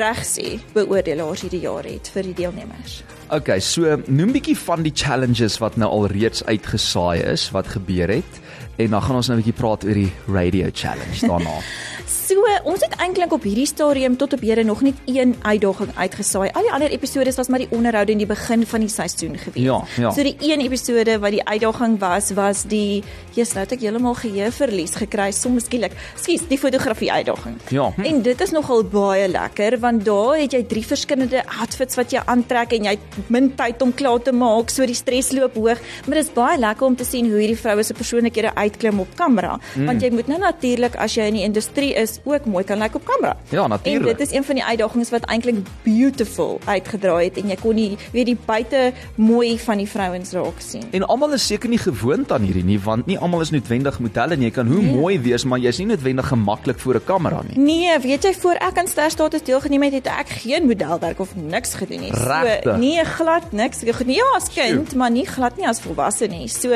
reg 0.00 0.20
sê 0.26 0.58
beoordelaars 0.74 1.46
hierdie 1.46 1.64
jaar 1.64 1.86
het 1.86 2.10
vir 2.14 2.30
die 2.30 2.36
deelnemers. 2.44 3.00
Okay, 3.30 3.60
so 3.62 3.94
noem 4.10 4.32
bietjie 4.34 4.56
van 4.58 4.82
die 4.82 4.94
challenges 4.94 5.60
wat 5.62 5.76
nou 5.78 5.86
al 5.90 6.08
reeds 6.10 6.42
uitgesaai 6.48 7.22
is, 7.30 7.46
wat 7.54 7.68
gebeur 7.76 8.10
het 8.10 8.40
en 8.80 8.96
dan 8.96 9.02
gaan 9.02 9.20
ons 9.20 9.28
nou 9.28 9.36
'n 9.38 9.42
bietjie 9.42 9.60
praat 9.60 9.84
oor 9.84 9.94
die 9.94 10.12
radio 10.26 10.70
challenge 10.72 11.26
daarna. 11.26 11.60
So, 12.10 12.42
ons 12.66 12.82
het 12.82 12.94
eintlik 13.02 13.32
op 13.34 13.44
hierdie 13.46 13.66
stadium 13.70 14.16
tot 14.18 14.32
op 14.34 14.40
hede 14.42 14.64
nog 14.66 14.80
net 14.82 14.98
een 15.06 15.36
uitdaging 15.46 15.90
uitgesaai. 15.94 16.48
Al 16.58 16.64
die 16.66 16.72
ander 16.74 16.90
episode 16.90 17.32
was 17.36 17.48
maar 17.48 17.62
die 17.62 17.68
onderhoude 17.70 18.12
in 18.12 18.18
die 18.18 18.26
begin 18.26 18.64
van 18.66 18.82
die 18.82 18.90
seisoen 18.90 19.36
gewees. 19.38 19.62
Ja, 19.62 19.76
ja. 19.96 20.10
So 20.10 20.22
die 20.26 20.34
een 20.42 20.60
episode 20.64 21.18
wat 21.22 21.30
die 21.36 21.42
uitdaging 21.46 21.98
was, 22.02 22.30
was 22.34 22.64
die 22.70 23.04
Jesus, 23.36 23.54
nou 23.54 23.62
het 23.64 23.74
ek 23.76 23.84
heeltemal 23.84 24.16
geheue 24.18 24.50
verlies 24.54 24.96
gekry 24.98 25.28
soms 25.34 25.68
skielik. 25.68 25.94
Skus, 26.18 26.42
die 26.50 26.58
fotografie 26.58 27.12
uitdaging. 27.12 27.56
Ja. 27.70 27.90
Hm. 27.94 28.08
En 28.10 28.22
dit 28.26 28.40
is 28.46 28.54
nogal 28.54 28.82
baie 28.90 29.28
lekker 29.30 29.78
want 29.80 30.04
daar 30.04 30.40
het 30.40 30.52
jy 30.58 30.64
drie 30.70 30.84
verskillende 30.86 31.44
outfits 31.60 31.98
wat 31.98 32.10
jy 32.14 32.22
aantrek 32.26 32.74
en 32.78 32.90
jy 32.90 32.96
het 32.96 33.30
min 33.30 33.52
tyd 33.58 33.82
om 33.86 33.94
klaar 33.94 34.18
te 34.26 34.34
maak, 34.34 34.70
so 34.74 34.86
die 34.86 34.98
stres 34.98 35.30
loop 35.36 35.54
hoog, 35.54 35.78
maar 36.06 36.18
dit 36.18 36.26
is 36.26 36.34
baie 36.34 36.58
lekker 36.58 36.86
om 36.90 36.96
te 36.98 37.06
sien 37.06 37.30
hoe 37.30 37.38
hierdie 37.38 37.58
vroue 37.58 37.86
se 37.86 37.94
persoonlikhede 37.94 38.54
uitklim 38.58 39.00
op 39.06 39.14
kamera, 39.18 39.54
Hm. 39.60 39.80
mm. 39.80 39.86
want 39.86 40.02
jy 40.02 40.10
moet 40.10 40.26
nou 40.28 40.40
natuurlik 40.42 40.96
as 40.98 41.14
jy 41.14 41.30
in 41.30 41.38
die 41.38 41.46
industrie 41.46 41.92
is 42.00 42.18
ook 42.24 42.44
mooi 42.46 42.64
kan 42.64 42.78
lyk 42.78 42.94
op 42.94 43.04
kamera. 43.04 43.36
Ja, 43.48 43.62
En 43.64 43.68
natuurlik. 43.70 44.18
dit 44.18 44.26
is 44.28 44.34
een 44.36 44.44
van 44.44 44.54
die 44.54 44.64
uitdagings 44.64 45.10
wat 45.10 45.24
eintlik 45.24 45.56
beautiful 45.82 46.60
uitgedraai 46.64 47.24
het 47.28 47.38
en 47.42 47.48
jy 47.52 47.56
kon 47.60 47.74
nie 47.74 47.96
weet 48.14 48.26
die 48.30 48.36
buite 48.46 48.92
mooi 49.20 49.58
van 49.58 49.80
die 49.82 49.88
vrouens 49.88 50.32
raak 50.36 50.60
sien. 50.64 50.84
En 50.96 51.04
almal 51.06 51.32
is 51.36 51.46
seker 51.46 51.68
nie 51.68 51.78
gewoond 51.78 52.32
aan 52.32 52.42
hierdie 52.46 52.64
nie, 52.64 52.78
want 52.84 53.06
nie 53.10 53.18
almal 53.18 53.40
is 53.44 53.50
noodwendig 53.54 53.98
modelle 54.00 54.36
nie. 54.36 54.48
Jy 54.50 54.54
kan 54.56 54.66
hoe 54.66 54.82
Nee. 54.82 54.94
mooi 54.94 55.18
wees, 55.20 55.44
maar 55.44 55.58
jy's 55.58 55.78
nie 55.78 55.86
noodwendig 55.86 56.26
gemaklik 56.28 56.78
voor 56.78 56.94
'n 56.94 57.04
kamera 57.04 57.42
nie. 57.48 57.58
Nee, 57.58 57.98
weet 57.98 58.22
jy 58.24 58.32
voor 58.34 58.54
ek 58.54 58.78
aan 58.78 58.86
Ster 58.86 59.10
Status 59.10 59.42
deelgeneem 59.42 59.82
het, 59.82 59.92
het 59.92 60.06
ek 60.06 60.28
geen 60.28 60.66
modelwerk 60.66 61.20
of 61.20 61.34
niks 61.36 61.74
gedoen 61.74 62.00
nie. 62.00 62.10
Regtig? 62.12 62.62
So 62.72 62.76
nee, 62.76 63.04
glad 63.04 63.52
niks. 63.52 63.80
Ja 64.06 64.24
as 64.36 64.48
kind, 64.54 64.94
maar 64.94 65.10
nie 65.10 65.26
glad 65.26 65.56
nie 65.56 65.66
as 65.68 65.80
volwasse 65.80 66.26
nie. 66.26 66.48
So 66.48 66.68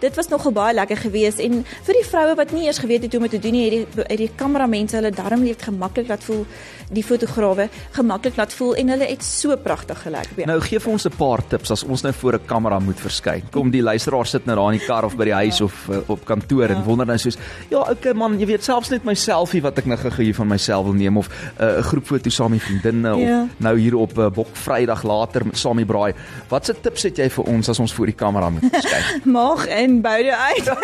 dit 0.00 0.14
was 0.16 0.28
nogal 0.28 0.52
baie 0.52 0.74
lekker 0.74 0.96
geweest 0.96 1.38
en 1.38 1.64
vir 1.82 1.94
die 1.94 2.04
vroue 2.08 2.34
wat 2.34 2.52
nie 2.52 2.64
eers 2.66 2.78
geweet 2.78 3.02
het 3.02 3.12
hoe 3.12 3.22
om 3.22 3.28
dit 3.28 3.40
te 3.40 3.48
doen 3.48 3.52
nie, 3.58 3.70
het 3.70 3.86
die 3.94 4.04
het 4.08 4.18
die 4.18 4.30
kameramense 4.72 4.96
hulle 4.96 5.10
darm 5.12 5.42
lief 5.44 5.60
gemaklik 5.62 6.08
laat 6.08 6.24
voel, 6.24 6.46
die 6.92 7.02
fotograwe 7.04 7.68
gemaklik 7.96 8.36
laat 8.36 8.52
voel 8.56 8.74
en 8.80 8.88
hulle 8.92 9.06
het 9.08 9.22
so 9.24 9.56
pragtig 9.56 9.98
gelyk. 10.04 10.32
Nou 10.46 10.58
gee 10.60 10.78
vir 10.80 10.92
ons 10.92 11.06
'n 11.06 11.12
paar 11.16 11.40
tips 11.48 11.70
as 11.70 11.84
ons 11.84 12.02
nou 12.02 12.12
voor 12.12 12.34
'n 12.34 12.46
kamera 12.46 12.78
moet 12.78 12.98
verskyn. 13.00 13.42
Kom 13.50 13.70
die 13.70 13.82
luisteraar 13.82 14.26
sit 14.26 14.46
nou 14.46 14.56
daar 14.56 14.72
in 14.72 14.78
die 14.78 14.86
kar 14.86 15.04
of 15.04 15.16
by 15.16 15.24
die 15.24 15.32
huis 15.34 15.60
of 15.60 15.88
uh, 15.90 15.98
op 16.08 16.24
kantoor 16.24 16.68
en 16.70 16.82
wonder 16.84 17.06
nou 17.06 17.18
soos, 17.18 17.36
ja, 17.70 17.78
okay 17.90 18.12
man, 18.12 18.38
jy 18.38 18.46
weet 18.46 18.64
selfs 18.64 18.90
net 18.90 19.04
my 19.04 19.14
selfie 19.14 19.62
wat 19.62 19.78
ek 19.78 19.86
nou 19.86 19.96
gou 19.96 20.22
hier 20.24 20.34
van 20.34 20.48
myself 20.48 20.84
wil 20.84 20.94
neem 20.94 21.16
of 21.16 21.28
'n 21.28 21.64
uh, 21.64 21.82
groepfoto 21.82 22.30
saam 22.30 22.50
met 22.50 22.60
vriendinne 22.62 23.08
Ja. 23.18 23.42
of 23.42 23.48
nou 23.58 23.78
hier 23.78 23.94
op 23.96 24.16
'n 24.16 24.20
uh, 24.20 24.30
Bok 24.30 24.48
Vrydag 24.52 25.02
later 25.02 25.42
saam 25.52 25.76
met 25.76 25.86
braai. 25.86 26.14
Watse 26.48 26.74
tips 26.80 27.02
het 27.02 27.16
jy 27.16 27.28
vir 27.30 27.44
ons 27.44 27.68
as 27.68 27.78
ons 27.78 27.92
voor 27.92 28.06
die 28.06 28.14
kamera 28.14 28.50
moet 28.50 28.62
verskyn? 28.70 29.20
Maag 29.32 29.66
en 29.66 30.00
boude 30.00 30.36
uit. 30.36 30.68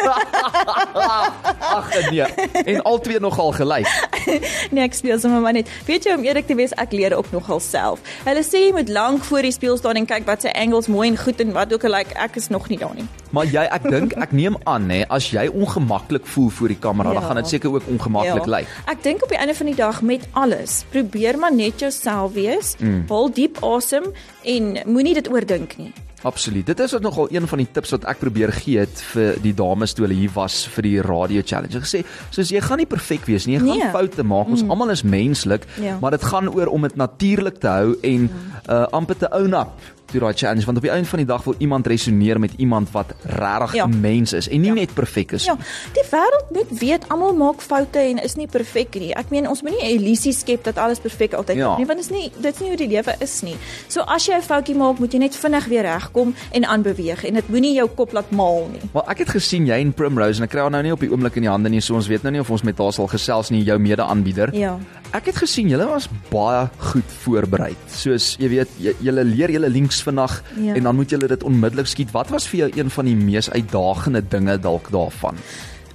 Ag 1.79 2.11
nee. 2.11 2.23
En 2.65 2.83
al 2.83 3.01
twee 3.01 3.21
nogal 3.21 3.53
gelyk. 3.53 3.78
Lyk. 3.79 4.17
Nee, 4.75 4.83
ek 4.85 4.93
speel 4.95 5.17
sommer 5.19 5.41
maar 5.41 5.55
net. 5.57 5.69
Weet 5.87 6.05
jy 6.05 6.13
om 6.19 6.25
eerlik 6.27 6.47
te 6.47 6.55
wees, 6.59 6.75
ek 6.77 6.93
leer 6.93 7.15
ook 7.17 7.31
nogal 7.33 7.61
self. 7.65 8.03
Hulle 8.27 8.43
sê 8.45 8.61
jy 8.67 8.73
moet 8.77 8.91
lank 8.93 9.25
voor 9.25 9.47
die 9.47 9.53
spieël 9.55 9.79
staan 9.81 9.97
en 9.97 10.07
kyk 10.07 10.27
wat 10.29 10.45
se 10.45 10.53
angles 10.53 10.91
mooi 10.93 11.09
en 11.09 11.17
goed 11.17 11.41
en 11.41 11.53
wat 11.57 11.73
ook 11.73 11.85
al 11.89 11.95
like 11.97 12.13
ek 12.21 12.37
is 12.37 12.49
nog 12.53 12.69
nie 12.69 12.77
daar 12.79 12.93
nie. 12.99 13.07
Maar 13.33 13.49
jy 13.49 13.65
ek 13.79 13.87
dink 13.91 14.13
ek 14.21 14.33
neem 14.37 14.57
aan 14.69 14.87
nê 14.91 15.01
as 15.09 15.31
jy 15.33 15.47
ongemaklik 15.49 16.27
voel 16.27 16.51
voor 16.59 16.69
die 16.75 16.79
kamera, 16.79 17.13
dan 17.15 17.23
Ja. 17.23 17.29
gaan 17.29 17.37
dit 17.41 17.49
seker 17.49 17.73
ook 17.75 17.89
ongemaklik 17.89 18.47
lyk. 18.47 18.67
Ek 18.87 19.03
dink 19.03 19.23
op 19.23 19.29
die 19.33 19.39
einde 19.39 19.55
van 19.55 19.67
die 19.67 19.75
dag 19.79 20.03
met 20.03 20.29
alles, 20.33 20.85
probeer 20.93 21.39
maar 21.39 21.55
net 21.55 21.81
jouself 21.81 22.33
wees. 22.37 22.75
Mm. 22.79 23.05
Haal 23.09 23.33
diep 23.33 23.63
asem 23.65 24.13
en 24.45 24.79
moenie 24.87 25.15
dit 25.15 25.29
oordink 25.33 25.77
nie. 25.79 25.93
Absoluut. 26.23 26.67
Dit 26.67 26.81
is 26.81 26.95
ook 26.95 27.03
nogal 27.03 27.29
een 27.31 27.47
van 27.49 27.59
die 27.59 27.69
tips 27.73 27.91
wat 27.95 28.05
ek 28.11 28.19
probeer 28.19 28.51
gee 28.53 28.79
het 28.83 29.03
vir 29.13 29.37
die 29.43 29.53
dames 29.55 29.93
toe 29.95 30.07
hulle 30.07 30.19
hier 30.19 30.33
was 30.35 30.65
vir 30.75 30.83
die 30.83 30.97
radio 31.03 31.43
challenge. 31.45 31.77
Ek 31.79 31.85
gesê, 31.87 32.01
soos 32.35 32.51
jy 32.51 32.61
gaan 32.61 32.79
nie 32.83 32.87
perfek 32.91 33.27
wees 33.31 33.47
nie. 33.47 33.55
Jy 33.55 33.61
gaan 33.67 33.79
Nee. 33.79 33.91
foute 33.95 34.25
maak. 34.27 34.49
Ons 34.49 34.63
almal 34.69 34.91
is 34.91 35.03
menslik, 35.03 35.67
Ja. 35.81 35.99
maar 36.01 36.11
dit 36.11 36.25
gaan 36.25 36.49
oor 36.49 36.67
om 36.67 36.83
dit 36.83 36.97
natuurlik 36.97 37.61
te 37.61 37.69
hou 37.69 37.95
en 38.03 38.31
uh 38.69 38.87
amper 38.91 39.17
te 39.17 39.29
own 39.31 39.55
up 39.55 39.71
to 40.13 40.19
daai 40.19 40.33
challenge 40.35 40.65
want 40.65 40.77
op 40.79 40.83
die 40.83 40.91
einde 40.93 41.09
van 41.09 41.19
die 41.19 41.27
dag 41.29 41.45
wil 41.45 41.55
iemand 41.59 41.87
resoneer 41.87 42.39
met 42.41 42.53
iemand 42.57 42.91
wat 42.93 43.15
regtig 43.23 43.75
Ja. 43.75 43.87
'n 43.87 44.01
mens 44.01 44.33
is 44.33 44.49
en 44.49 44.61
nie 44.61 44.69
Ja. 44.69 44.75
net 44.75 44.95
perfek 44.95 45.33
is. 45.33 45.45
Ja, 45.45 45.57
die 45.93 46.05
wêreld 46.11 46.51
net 46.51 46.79
weet 46.81 47.09
almal 47.09 47.35
maak 47.35 47.61
foute 47.61 47.99
en 47.99 48.19
is 48.23 48.35
nie 48.37 48.47
perfek 48.47 48.95
nie. 48.95 49.15
Ek 49.15 49.31
meen 49.31 49.49
ons 49.49 49.63
moenie 49.63 49.83
'n 49.83 49.99
illusie 50.01 50.33
skep 50.33 50.65
dat 50.65 50.79
alles 50.79 50.99
perfek 50.99 51.33
altyd 51.33 51.57
Ja. 51.57 51.77
nie, 51.77 51.87
want 51.87 51.99
dit 51.99 52.11
is 52.11 52.17
nie 52.17 52.33
dit 52.41 52.55
is 52.55 52.61
nie 52.61 52.69
hoe 52.69 52.77
die 52.77 52.89
lewe 52.89 53.15
is 53.21 53.43
nie. 53.43 53.57
So 53.89 54.01
as 54.01 54.27
jy 54.27 54.35
'n 54.35 54.43
foutjie 54.43 54.75
maak, 54.77 54.99
moet 54.99 55.13
jy 55.13 55.19
net 55.19 55.37
vinnig 55.37 55.67
weer 55.67 55.83
regkom 55.83 56.35
en 56.53 56.65
aanbeweeg 56.65 57.25
en 57.25 57.35
dit 57.35 57.49
moenie 57.49 57.75
jou 57.75 57.89
kop 57.89 58.13
laat 58.13 58.31
maal 58.31 58.69
nie. 58.73 58.81
Maar 58.93 59.05
ek 59.09 59.19
het 59.19 59.29
gesien 59.29 59.67
jy 59.67 59.81
en 59.81 59.93
Primrose 59.93 60.39
en 60.39 60.45
ek 60.45 60.51
kry 60.51 60.61
haar 60.61 60.71
nou 60.71 60.83
nie 60.83 60.93
op 60.93 61.01
die 61.01 61.11
oomblik 61.11 61.37
in 61.37 61.43
die 61.43 61.51
hande 61.51 61.69
nie, 61.69 61.81
so 61.81 61.95
ons 61.95 62.07
weet 62.09 62.23
nou 62.23 62.33
nie 62.33 62.41
of 62.41 62.51
ons 62.51 62.63
met 62.63 62.79
haar 62.79 62.93
sal 62.93 63.07
gesels 63.09 63.51
nie, 63.51 63.63
jou 63.65 63.79
mede-aanbieder. 63.79 64.55
Ja. 64.55 64.79
Ek 65.13 65.27
het 65.27 65.37
gesien 65.37 65.69
julle 65.69 65.87
was 65.87 66.09
baie 66.31 66.69
goed 66.79 67.05
voorberei. 67.25 67.75
Soos 67.87 68.37
jy 68.39 68.49
weet, 68.49 68.69
julle 69.01 69.25
leer 69.25 69.51
julle 69.51 69.69
links 69.71 69.98
vandag 70.03 70.43
Ja. 70.57 70.75
en 70.75 70.83
dan 70.83 70.95
moet 70.95 71.11
julle 71.11 71.27
dit 71.27 71.43
onmiddellik 71.43 71.87
skiet. 71.87 72.11
Wat 72.11 72.29
was 72.29 72.49
vir 72.49 72.59
jou 72.59 72.71
een 72.75 72.91
van 72.91 73.05
die 73.05 73.17
mees 73.17 73.51
uitdagende 73.51 74.23
dinge 74.29 74.59
dalk 74.59 74.91
daarvan? 74.91 75.37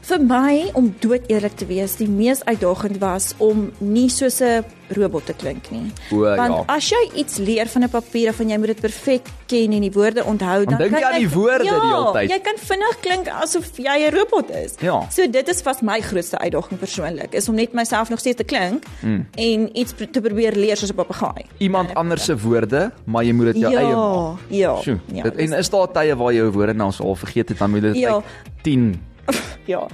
Vir 0.03 0.19
my 0.19 0.65
om 0.75 0.89
dood 1.00 1.29
eerlik 1.31 1.53
te 1.55 1.65
wees, 1.65 1.93
die 1.95 2.10
mees 2.12 2.41
uitdagend 2.43 2.98
was 3.00 3.33
om 3.39 3.69
nie 3.79 4.10
soos 4.10 4.41
'n 4.41 4.65
robot 4.93 5.25
te 5.25 5.33
klink 5.33 5.72
nie. 5.72 5.91
O, 6.12 6.19
Want 6.36 6.53
ja. 6.53 6.63
as 6.75 6.89
jy 6.89 7.10
iets 7.15 7.38
leer 7.38 7.67
van 7.67 7.83
'n 7.83 7.89
papier 7.89 8.29
of 8.29 8.36
van 8.36 8.50
jy 8.50 8.57
moet 8.57 8.67
dit 8.67 8.81
perfek 8.81 9.22
ken 9.48 9.72
en 9.72 9.81
die 9.81 9.91
woorde 9.91 10.24
onthou, 10.24 10.65
dan 10.65 10.77
dink 10.77 10.91
jy 10.98 11.03
aan 11.03 11.19
die 11.19 11.29
woorde 11.29 11.63
ja, 11.63 11.79
die 11.79 11.88
hele 11.88 12.12
tyd. 12.13 12.29
Jy 12.29 12.39
kan 12.39 12.53
vinnig 12.57 13.00
klink 13.00 13.27
asof 13.27 13.69
jy 13.77 13.98
'n 14.10 14.13
robot 14.13 14.50
is. 14.51 14.74
Ja. 14.81 15.07
So 15.10 15.27
dit 15.29 15.48
is 15.50 15.62
vas 15.62 15.81
my 15.81 16.01
grootste 16.01 16.38
uitdaging 16.38 16.79
persoonlik, 16.79 17.33
is 17.33 17.50
om 17.50 17.55
net 17.55 17.74
myself 17.74 18.10
nog 18.10 18.19
steeds 18.19 18.38
te 18.38 18.43
klink 18.43 18.83
Hmm. 19.01 19.25
en 19.36 19.77
iets 19.79 19.93
te 20.12 20.22
probeer 20.22 20.51
leer 20.55 20.75
soos 20.77 20.89
'n 20.91 20.95
papegaai. 20.95 21.45
Iemand 21.60 21.93
anders 21.95 22.25
se 22.25 22.38
woorde, 22.38 22.91
maar 23.05 23.24
jy 23.24 23.31
moet 23.33 23.45
dit 23.53 23.57
jou 23.62 23.72
ja, 23.72 23.79
eie 23.79 23.95
maak. 23.95 24.38
Ja. 24.50 24.75
Sjoe, 24.81 25.00
ja, 25.13 25.24
dit, 25.24 25.36
en 25.36 25.53
is 25.57 25.69
daar 25.69 25.91
tye 25.91 26.15
waar 26.15 26.31
jy 26.33 26.38
jou 26.39 26.51
woorde 26.51 26.74
nou 26.74 26.91
al 27.00 27.15
vergeet 27.15 27.50
het 27.50 27.57
dan 27.57 27.69
moet 27.72 27.81
dit 27.81 27.95
Ja. 27.95 28.15
like 28.15 28.27
10 28.63 29.00
Ja. 29.65 29.88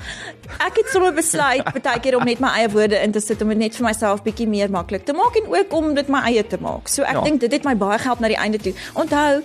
Ek 0.57 0.79
het 0.81 0.89
sommer 0.89 1.13
besluit 1.13 1.63
baie 1.83 1.99
keer 2.01 2.17
om 2.17 2.25
net 2.25 2.39
my 2.41 2.49
eie 2.57 2.69
woorde 2.73 2.97
in 2.97 3.11
te 3.13 3.21
sit 3.21 3.41
om 3.41 3.53
dit 3.53 3.57
net 3.57 3.75
vir 3.77 3.85
myself 3.85 4.23
bietjie 4.25 4.47
meer 4.49 4.71
maklik 4.73 5.05
te 5.05 5.13
maak 5.13 5.37
en 5.37 5.49
ook 5.53 5.73
om 5.77 5.93
dit 5.93 6.09
my 6.09 6.23
eie 6.31 6.45
te 6.47 6.57
maak. 6.61 6.89
So 6.89 7.03
ek 7.03 7.13
Ja. 7.13 7.21
dink 7.21 7.39
dit 7.39 7.51
het 7.51 7.63
my 7.63 7.75
baie 7.77 7.99
gehelp 7.99 8.19
na 8.19 8.27
die 8.27 8.37
einde 8.37 8.57
toe. 8.57 8.73
Onthou 8.93 9.43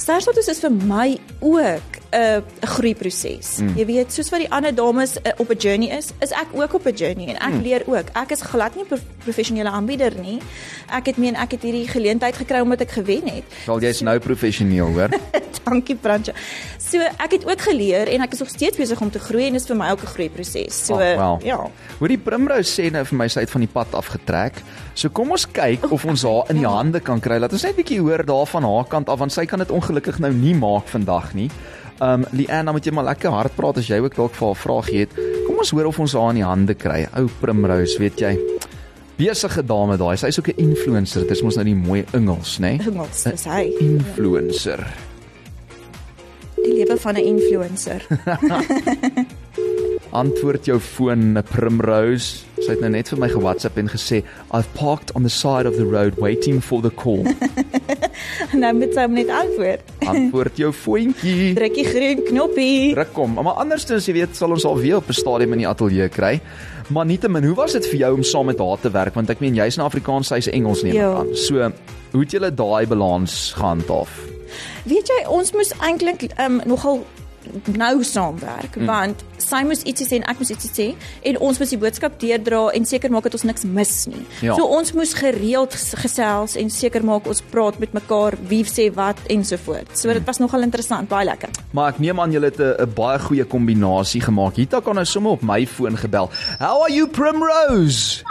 Sterstatus 0.00 0.48
is 0.48 0.60
vir 0.62 0.70
my 0.70 1.18
ook 1.40 1.98
'n 2.12 2.42
'n 2.62 2.66
groeiproses. 2.66 3.58
Mm. 3.58 3.76
Jy 3.76 3.86
weet, 3.86 4.12
soos 4.12 4.30
wat 4.30 4.40
die 4.40 4.50
ander 4.50 4.74
dames 4.74 5.16
uh, 5.16 5.32
op 5.36 5.50
'n 5.50 5.56
journey 5.58 5.88
is, 5.96 6.10
is 6.20 6.30
ek 6.30 6.46
ook 6.52 6.74
op 6.74 6.86
'n 6.86 6.94
journey 6.94 7.26
en 7.28 7.36
ek 7.36 7.52
mm. 7.52 7.62
leer 7.62 7.82
ook. 7.86 8.08
Ek 8.12 8.30
is 8.30 8.40
glad 8.40 8.74
nie 8.74 8.84
'n 8.84 8.86
prof 8.86 9.00
professionele 9.24 9.68
aanbieder 9.68 10.12
nie. 10.22 10.38
Ek 10.88 11.06
het 11.06 11.16
meen 11.16 11.34
ek 11.34 11.50
het 11.50 11.62
hierdie 11.62 11.88
geleentheid 11.88 12.36
gekry 12.36 12.60
omdat 12.60 12.80
ek 12.80 12.90
gewen 12.90 13.28
het. 13.28 13.44
Wel 13.66 13.80
jy's 13.80 14.00
nou 14.00 14.18
professioneel, 14.18 14.86
hoor. 14.86 15.08
Dankie 15.64 15.96
Fransja. 16.00 16.32
So 16.78 16.98
ek 16.98 17.30
het 17.36 17.44
ook 17.46 17.60
geleer 17.60 18.08
en 18.08 18.22
ek 18.22 18.32
is 18.32 18.38
nog 18.42 18.48
steeds 18.48 18.76
besig 18.76 19.00
om 19.00 19.10
te 19.10 19.18
groei 19.22 19.46
en 19.46 19.52
dit 19.52 19.62
is 19.62 19.68
vir 19.68 19.76
my 19.76 19.90
ook 19.90 20.02
'n 20.02 20.12
groeiproses. 20.14 20.86
So 20.86 20.94
Ag, 20.94 21.16
wel. 21.16 21.38
ja. 21.44 21.58
Hoor 21.98 22.08
die 22.08 22.18
Primrose 22.18 22.70
sê 22.82 22.90
nou 22.90 23.04
vir 23.04 23.18
my 23.18 23.28
sy 23.28 23.40
het 23.40 23.50
van 23.50 23.60
die 23.60 23.70
pad 23.72 23.94
afgetrek. 23.94 24.62
So 24.94 25.08
kom 25.08 25.30
ons 25.30 25.46
kyk 25.46 25.90
of 25.92 26.04
ons 26.04 26.22
haar 26.22 26.50
in 26.50 26.56
die 26.56 26.66
hande 26.66 27.00
kan 27.00 27.20
kry. 27.20 27.38
Laat 27.38 27.52
ons 27.52 27.62
net 27.62 27.72
'n 27.72 27.82
bietjie 27.82 28.00
hoor 28.00 28.24
daar 28.24 28.46
van 28.46 28.62
haar 28.62 28.84
kant 28.84 29.08
af 29.08 29.18
want 29.18 29.32
sy 29.32 29.44
kan 29.46 29.58
dit 29.58 29.70
ongelukkig 29.70 30.18
nou 30.18 30.32
nie 30.32 30.54
maak 30.54 30.88
vandag 30.88 31.34
nie. 31.34 31.50
Um 32.00 32.24
Leanne, 32.32 32.64
dan 32.64 32.74
moet 32.74 32.84
jy 32.84 32.92
maar 32.92 33.04
lekker 33.04 33.30
hard 33.30 33.54
praat 33.56 33.76
as 33.76 33.86
jy 33.86 33.98
ook 34.00 34.14
dalk 34.16 34.34
vir 34.34 34.46
haar 34.46 34.56
vrae 34.56 34.98
het. 35.00 35.10
Kom 35.46 35.58
ons 35.58 35.70
hoor 35.70 35.86
of 35.86 35.98
ons 35.98 36.12
haar 36.12 36.30
in 36.30 36.36
die 36.36 36.44
hande 36.44 36.74
kry. 36.74 37.06
Ou 37.16 37.28
Primrose, 37.40 37.98
weet 37.98 38.18
jy. 38.18 38.38
Besige 39.20 39.62
dame 39.62 39.98
daai. 40.00 40.16
Sy's 40.16 40.38
ook 40.38 40.48
'n 40.48 40.56
influencer. 40.56 41.22
Dit 41.22 41.30
is 41.30 41.42
mos 41.42 41.56
nou 41.56 41.64
die 41.64 41.74
mooi 41.74 42.04
Engels, 42.12 42.58
né? 42.58 42.78
Nee? 42.78 42.86
Engels, 42.86 43.22
dis 43.22 43.44
hy. 43.44 43.72
Influencer. 43.80 45.09
Die 46.64 46.72
lewe 46.74 46.96
van 46.98 47.14
'n 47.14 47.24
influencer. 47.24 48.06
Antwoord 50.10 50.64
jou 50.66 50.78
foon, 50.82 51.38
Primrose. 51.52 52.42
Sy 52.60 52.72
het 52.74 52.80
nou 52.82 52.90
net 52.90 53.08
vir 53.12 53.18
my 53.22 53.28
ge-WhatsApp 53.30 53.76
en 53.78 53.88
gesê, 53.88 54.22
"I've 54.52 54.68
parked 54.74 55.12
on 55.14 55.22
the 55.22 55.28
side 55.30 55.68
of 55.68 55.76
the 55.76 55.84
road 55.86 56.18
waiting 56.18 56.60
for 56.64 56.82
the 56.82 56.90
call." 56.90 57.22
nou 58.62 58.72
moet 58.74 58.92
sy 58.94 59.00
hom 59.06 59.12
net 59.14 59.28
antwoord. 59.30 59.80
Antwoord 60.12 60.56
jou 60.56 60.72
foontjie. 60.72 61.54
Druk 61.54 61.74
die 61.74 61.84
groen 61.84 62.24
knoppie. 62.26 62.92
Druk 62.94 63.12
kom. 63.14 63.34
Maar 63.38 63.54
andersins, 63.62 64.06
jy 64.06 64.12
weet, 64.18 64.34
sal 64.36 64.50
ons 64.50 64.64
al 64.66 64.76
weer 64.82 64.96
op 64.96 65.08
'n 65.08 65.12
stadium 65.12 65.52
in 65.52 65.58
die 65.58 65.68
ateljee 65.68 66.08
kry. 66.08 66.40
Maar 66.90 67.06
nietemin, 67.06 67.44
hoe 67.44 67.54
was 67.54 67.72
dit 67.72 67.86
vir 67.86 67.98
jou 67.98 68.14
om 68.14 68.22
saam 68.22 68.46
met 68.46 68.58
haar 68.58 68.80
te 68.80 68.90
werk? 68.90 69.14
Want 69.14 69.30
ek 69.30 69.40
meen 69.40 69.54
jy's 69.54 69.76
in 69.78 69.84
Afrikaans, 69.84 70.26
sy's 70.26 70.48
Engels 70.50 70.82
neem 70.82 70.92
ek 70.96 70.98
Ja. 70.98 71.14
aan. 71.22 71.34
So, 71.36 71.54
hoe 72.12 72.20
het 72.20 72.30
julle 72.32 72.50
daai 72.54 72.86
balans 72.86 73.52
gehandhaaf? 73.56 74.10
Weet 74.84 75.08
jy, 75.08 75.26
ons 75.28 75.52
moes 75.52 75.72
eintlik 75.80 76.30
um, 76.38 76.60
nogal 76.66 77.04
nou 77.72 78.04
saamwerk 78.04 78.76
mm. 78.76 78.86
want 78.88 79.22
sy 79.40 79.62
moes 79.64 79.82
ietsie 79.88 80.06
sê 80.06 80.18
en 80.20 80.26
ek 80.28 80.40
moes 80.42 80.50
ietsie 80.52 80.70
sê 80.70 80.86
en 81.30 81.38
ons 81.40 81.58
moes 81.58 81.72
die 81.72 81.78
boodskap 81.80 82.18
deurdra 82.20 82.60
en 82.76 82.86
seker 82.86 83.12
maak 83.12 83.26
dat 83.26 83.36
ons 83.38 83.46
niks 83.48 83.64
mis 83.64 83.94
nie. 84.10 84.24
Ja. 84.44 84.54
So 84.58 84.68
ons 84.68 84.92
moes 84.96 85.14
gereeld 85.16 85.74
ges- 85.74 85.96
gesels 86.02 86.56
en 86.60 86.70
seker 86.70 87.04
maak 87.06 87.28
ons 87.30 87.42
praat 87.52 87.80
met 87.82 87.94
mekaar 87.96 88.36
wie 88.50 88.62
sê 88.68 88.90
wat 88.94 89.20
ensovoorts. 89.32 90.02
So 90.02 90.12
dit 90.12 90.26
was 90.28 90.42
nogal 90.42 90.66
interessant, 90.68 91.08
baie 91.10 91.26
lekker. 91.28 91.52
Maar 91.76 91.94
ek 91.94 92.02
neem 92.04 92.20
aan 92.20 92.36
julle 92.36 92.52
het 92.52 92.60
'n 92.60 92.76
'n 92.84 92.94
baie 92.94 93.18
goeie 93.18 93.44
kombinasie 93.44 94.20
gemaak. 94.20 94.56
Hita 94.56 94.80
kan 94.80 94.94
nou 94.94 95.04
sommer 95.04 95.32
op 95.32 95.42
my 95.42 95.66
foon 95.66 95.96
gebel. 95.96 96.30
How 96.58 96.82
are 96.82 96.92
you 96.92 97.08
Primrose? 97.08 98.22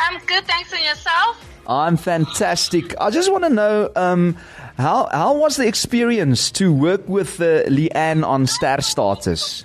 I'm 0.00 0.18
good, 0.26 0.44
thanks 0.46 0.72
on 0.72 0.82
yourself. 0.82 1.36
I'm 1.68 1.96
fantastic. 1.96 2.94
I 2.98 3.10
just 3.10 3.30
want 3.30 3.44
to 3.44 3.50
know 3.50 3.90
um 3.94 4.36
how 4.76 5.08
how 5.12 5.36
was 5.36 5.56
the 5.56 5.66
experience 5.66 6.50
to 6.52 6.72
work 6.72 7.08
with 7.08 7.40
uh, 7.40 7.64
Leanne 7.64 8.24
on 8.24 8.46
Star 8.46 8.80
Status? 8.80 9.64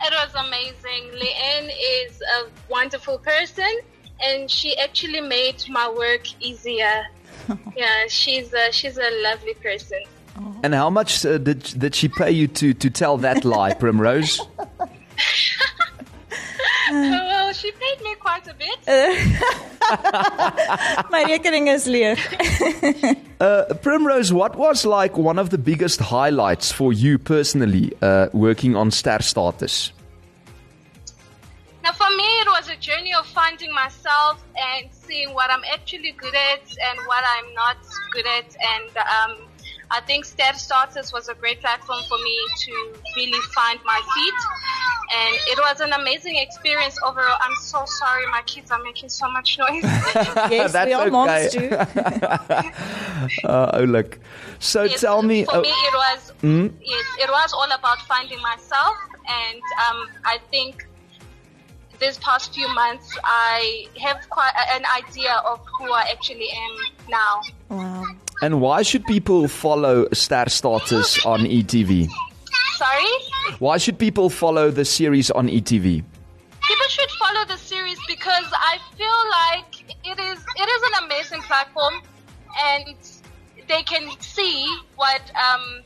It 0.00 0.12
was 0.12 0.34
amazing. 0.46 1.10
Leanne 1.18 1.70
is 2.00 2.20
a 2.20 2.48
wonderful 2.70 3.18
person, 3.18 3.80
and 4.22 4.50
she 4.50 4.76
actually 4.78 5.20
made 5.20 5.64
my 5.68 5.88
work 5.88 6.22
easier. 6.40 7.06
yeah, 7.76 8.06
she's 8.08 8.52
a, 8.52 8.72
she's 8.72 8.98
a 8.98 9.22
lovely 9.22 9.54
person. 9.54 10.02
And 10.62 10.74
how 10.74 10.90
much 10.90 11.24
uh, 11.24 11.38
did 11.38 11.62
did 11.78 11.94
she 11.94 12.08
pay 12.08 12.30
you 12.30 12.46
to 12.48 12.74
to 12.74 12.90
tell 12.90 13.16
that 13.18 13.44
lie, 13.44 13.74
Primrose? 13.80 14.40
well, 16.90 17.52
she 17.52 17.72
paid 17.72 18.00
me 18.02 18.14
quite 18.16 18.46
a 18.46 18.54
bit. 18.54 18.78
My 21.10 21.24
rekening 21.26 21.74
is 21.74 21.86
leeg. 21.86 22.18
Uh, 23.38 23.74
Primrose, 23.82 24.32
what 24.32 24.56
was 24.56 24.86
like 24.86 25.18
one 25.18 25.38
of 25.38 25.50
the 25.50 25.58
biggest 25.58 26.00
highlights 26.00 26.72
for 26.72 26.92
you 26.92 27.18
personally 27.18 27.92
uh, 28.00 28.28
working 28.32 28.74
on 28.74 28.90
Star 28.90 29.20
Status? 29.20 29.92
Now, 31.82 31.92
for 31.92 32.08
me, 32.16 32.24
it 32.24 32.48
was 32.48 32.68
a 32.70 32.76
journey 32.76 33.12
of 33.12 33.26
finding 33.26 33.72
myself 33.74 34.42
and 34.56 34.88
seeing 34.90 35.34
what 35.34 35.50
I'm 35.50 35.62
actually 35.72 36.12
good 36.12 36.34
at 36.34 36.62
and 36.62 36.98
what 37.06 37.24
I'm 37.24 37.52
not 37.54 37.76
good 38.10 38.26
at. 38.26 38.56
And 38.56 38.96
um, 38.96 39.48
I 39.90 40.00
think 40.00 40.24
Star 40.24 40.54
Starters 40.54 41.12
was 41.12 41.28
a 41.28 41.34
great 41.34 41.60
platform 41.60 42.00
for 42.08 42.18
me 42.18 42.38
to 42.64 42.94
really 43.16 43.40
find 43.54 43.78
my 43.84 44.00
feet. 44.14 44.34
And 45.14 45.34
it 45.46 45.58
was 45.58 45.80
an 45.80 45.92
amazing 45.92 46.36
experience 46.36 46.98
overall. 47.04 47.36
I'm 47.40 47.54
so 47.62 47.84
sorry, 47.86 48.26
my 48.26 48.42
kids 48.42 48.72
are 48.72 48.82
making 48.82 49.08
so 49.08 49.30
much 49.30 49.58
noise. 49.58 49.84
Yes, 50.50 50.72
That's 50.72 50.86
we 50.86 50.94
are 50.94 51.02
okay. 51.02 51.10
moms 51.10 51.52
too. 51.52 51.70
Uh, 53.44 53.70
oh, 53.74 53.84
look. 53.84 54.18
So 54.58 54.84
Yes, 54.84 55.00
tell 55.00 55.22
me. 55.22 55.44
For 55.44 55.56
oh, 55.56 55.60
me, 55.62 55.68
it 55.68 55.94
was 55.94 56.32
yes, 56.42 57.06
it 57.18 57.30
was 57.30 57.52
all 57.52 57.70
about 57.72 57.98
finding 58.02 58.40
myself, 58.42 58.94
and 59.26 59.62
um, 59.88 60.08
I 60.24 60.38
think 60.50 60.86
this 61.98 62.18
past 62.18 62.54
few 62.54 62.68
months 62.74 63.16
I 63.24 63.86
have 64.00 64.28
quite 64.28 64.52
an 64.74 64.84
idea 64.84 65.40
of 65.46 65.60
who 65.78 65.90
I 65.92 66.02
actually 66.12 66.48
am 66.50 66.76
now. 67.08 67.40
Wow. 67.70 68.04
And 68.42 68.60
why 68.60 68.82
should 68.82 69.04
people 69.04 69.48
follow 69.48 70.06
Star 70.12 70.48
Status 70.48 71.24
on 71.24 71.40
ETV? 71.40 72.08
Sorry, 72.76 73.04
Why 73.58 73.78
should 73.78 73.98
people 73.98 74.28
follow 74.28 74.70
the 74.70 74.84
series 74.84 75.30
on 75.30 75.48
ETV? 75.48 76.04
people 76.68 76.86
should 76.88 77.10
follow 77.12 77.44
the 77.46 77.56
series 77.56 77.98
because 78.08 78.44
I 78.52 78.78
feel 78.98 79.20
like 79.30 79.96
it 80.04 80.18
is 80.18 80.38
it 80.56 80.68
is 80.68 80.82
an 80.82 81.04
amazing 81.04 81.42
platform, 81.42 81.94
and 82.64 82.96
they 83.68 83.82
can 83.82 84.10
see 84.20 84.66
what 84.96 85.22
um. 85.36 85.82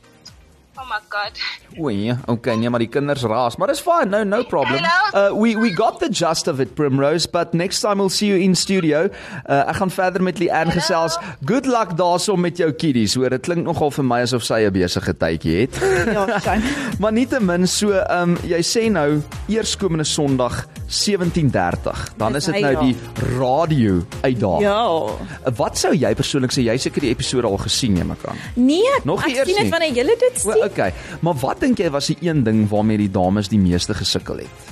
Oh 0.77 0.87
my 0.87 0.99
god. 1.09 1.31
O 1.77 1.89
nee, 1.89 2.13
okay, 2.25 2.55
nee, 2.55 2.69
maar 2.69 2.79
die 2.79 2.87
kinders 2.87 3.23
raas, 3.27 3.57
maar 3.59 3.67
dis 3.67 3.81
fine, 3.83 4.07
no 4.07 4.23
no 4.23 4.43
problem. 4.47 4.85
Uh 5.11 5.33
we 5.35 5.55
we 5.59 5.71
got 5.75 5.99
the 5.99 6.07
gist 6.07 6.47
of 6.47 6.59
it 6.59 6.75
Primrose, 6.75 7.27
but 7.27 7.53
next 7.53 7.81
time 7.81 7.99
we'll 7.99 8.09
see 8.09 8.27
you 8.27 8.39
in 8.39 8.55
studio. 8.55 9.09
Uh 9.45 9.67
ek 9.67 9.81
gaan 9.81 9.91
verder 9.91 10.23
met 10.23 10.39
Leanne 10.39 10.71
gesels. 10.71 11.17
Good 11.45 11.67
luck 11.67 11.97
daarso 11.99 12.35
met 12.39 12.57
jou 12.57 12.71
kiddies. 12.71 13.15
Hoor, 13.19 13.29
dit 13.35 13.43
klink 13.43 13.67
nogal 13.67 13.91
vir 13.91 14.07
my 14.07 14.21
asof 14.23 14.47
sy 14.47 14.63
'n 14.63 14.71
besige 14.71 15.13
tydjie 15.13 15.57
het. 15.61 15.75
Ja, 16.07 16.39
shame. 16.39 16.63
maar 17.03 17.11
nietemin 17.11 17.67
so, 17.67 17.91
ehm 17.91 18.31
um, 18.31 18.37
jy 18.47 18.63
sê 18.63 18.87
nou 18.91 19.19
eerskomende 19.51 20.07
Sondag 20.07 20.65
17:30. 20.91 22.13
Dan 22.17 22.35
is 22.35 22.45
dit 22.45 22.59
nou 22.61 22.85
die 22.85 22.95
radio 23.39 24.01
uitdaging. 24.21 24.61
Ja. 24.61 25.51
Wat 25.55 25.77
sou 25.79 25.93
jy 25.95 26.13
persoonlik 26.15 26.51
sê? 26.53 26.63
Jy 26.67 26.77
seker 26.77 27.01
die 27.01 27.09
episode 27.13 27.47
al 27.47 27.57
gesien, 27.63 27.95
jy 27.97 28.03
maak 28.03 28.25
aan. 28.27 28.37
Nee, 28.55 28.83
Nog 29.07 29.25
nie 29.25 29.33
ek 29.33 29.39
eers 29.41 29.47
sien 29.47 29.55
nie. 29.55 29.63
dit 29.63 29.71
wanneer 29.71 29.93
julle 30.01 30.15
dit 30.19 30.45
O, 30.45 30.51
sien. 30.51 30.63
okay. 30.65 30.93
Maar 31.21 31.33
wat 31.41 31.59
dink 31.59 31.79
jy 31.79 31.89
was 31.89 32.07
die 32.11 32.17
een 32.21 32.43
ding 32.43 32.69
waarmee 32.69 32.97
die 32.97 33.11
dames 33.11 33.47
die 33.49 33.59
meeste 33.59 33.93
gesukkel 33.93 34.43
het? 34.43 34.70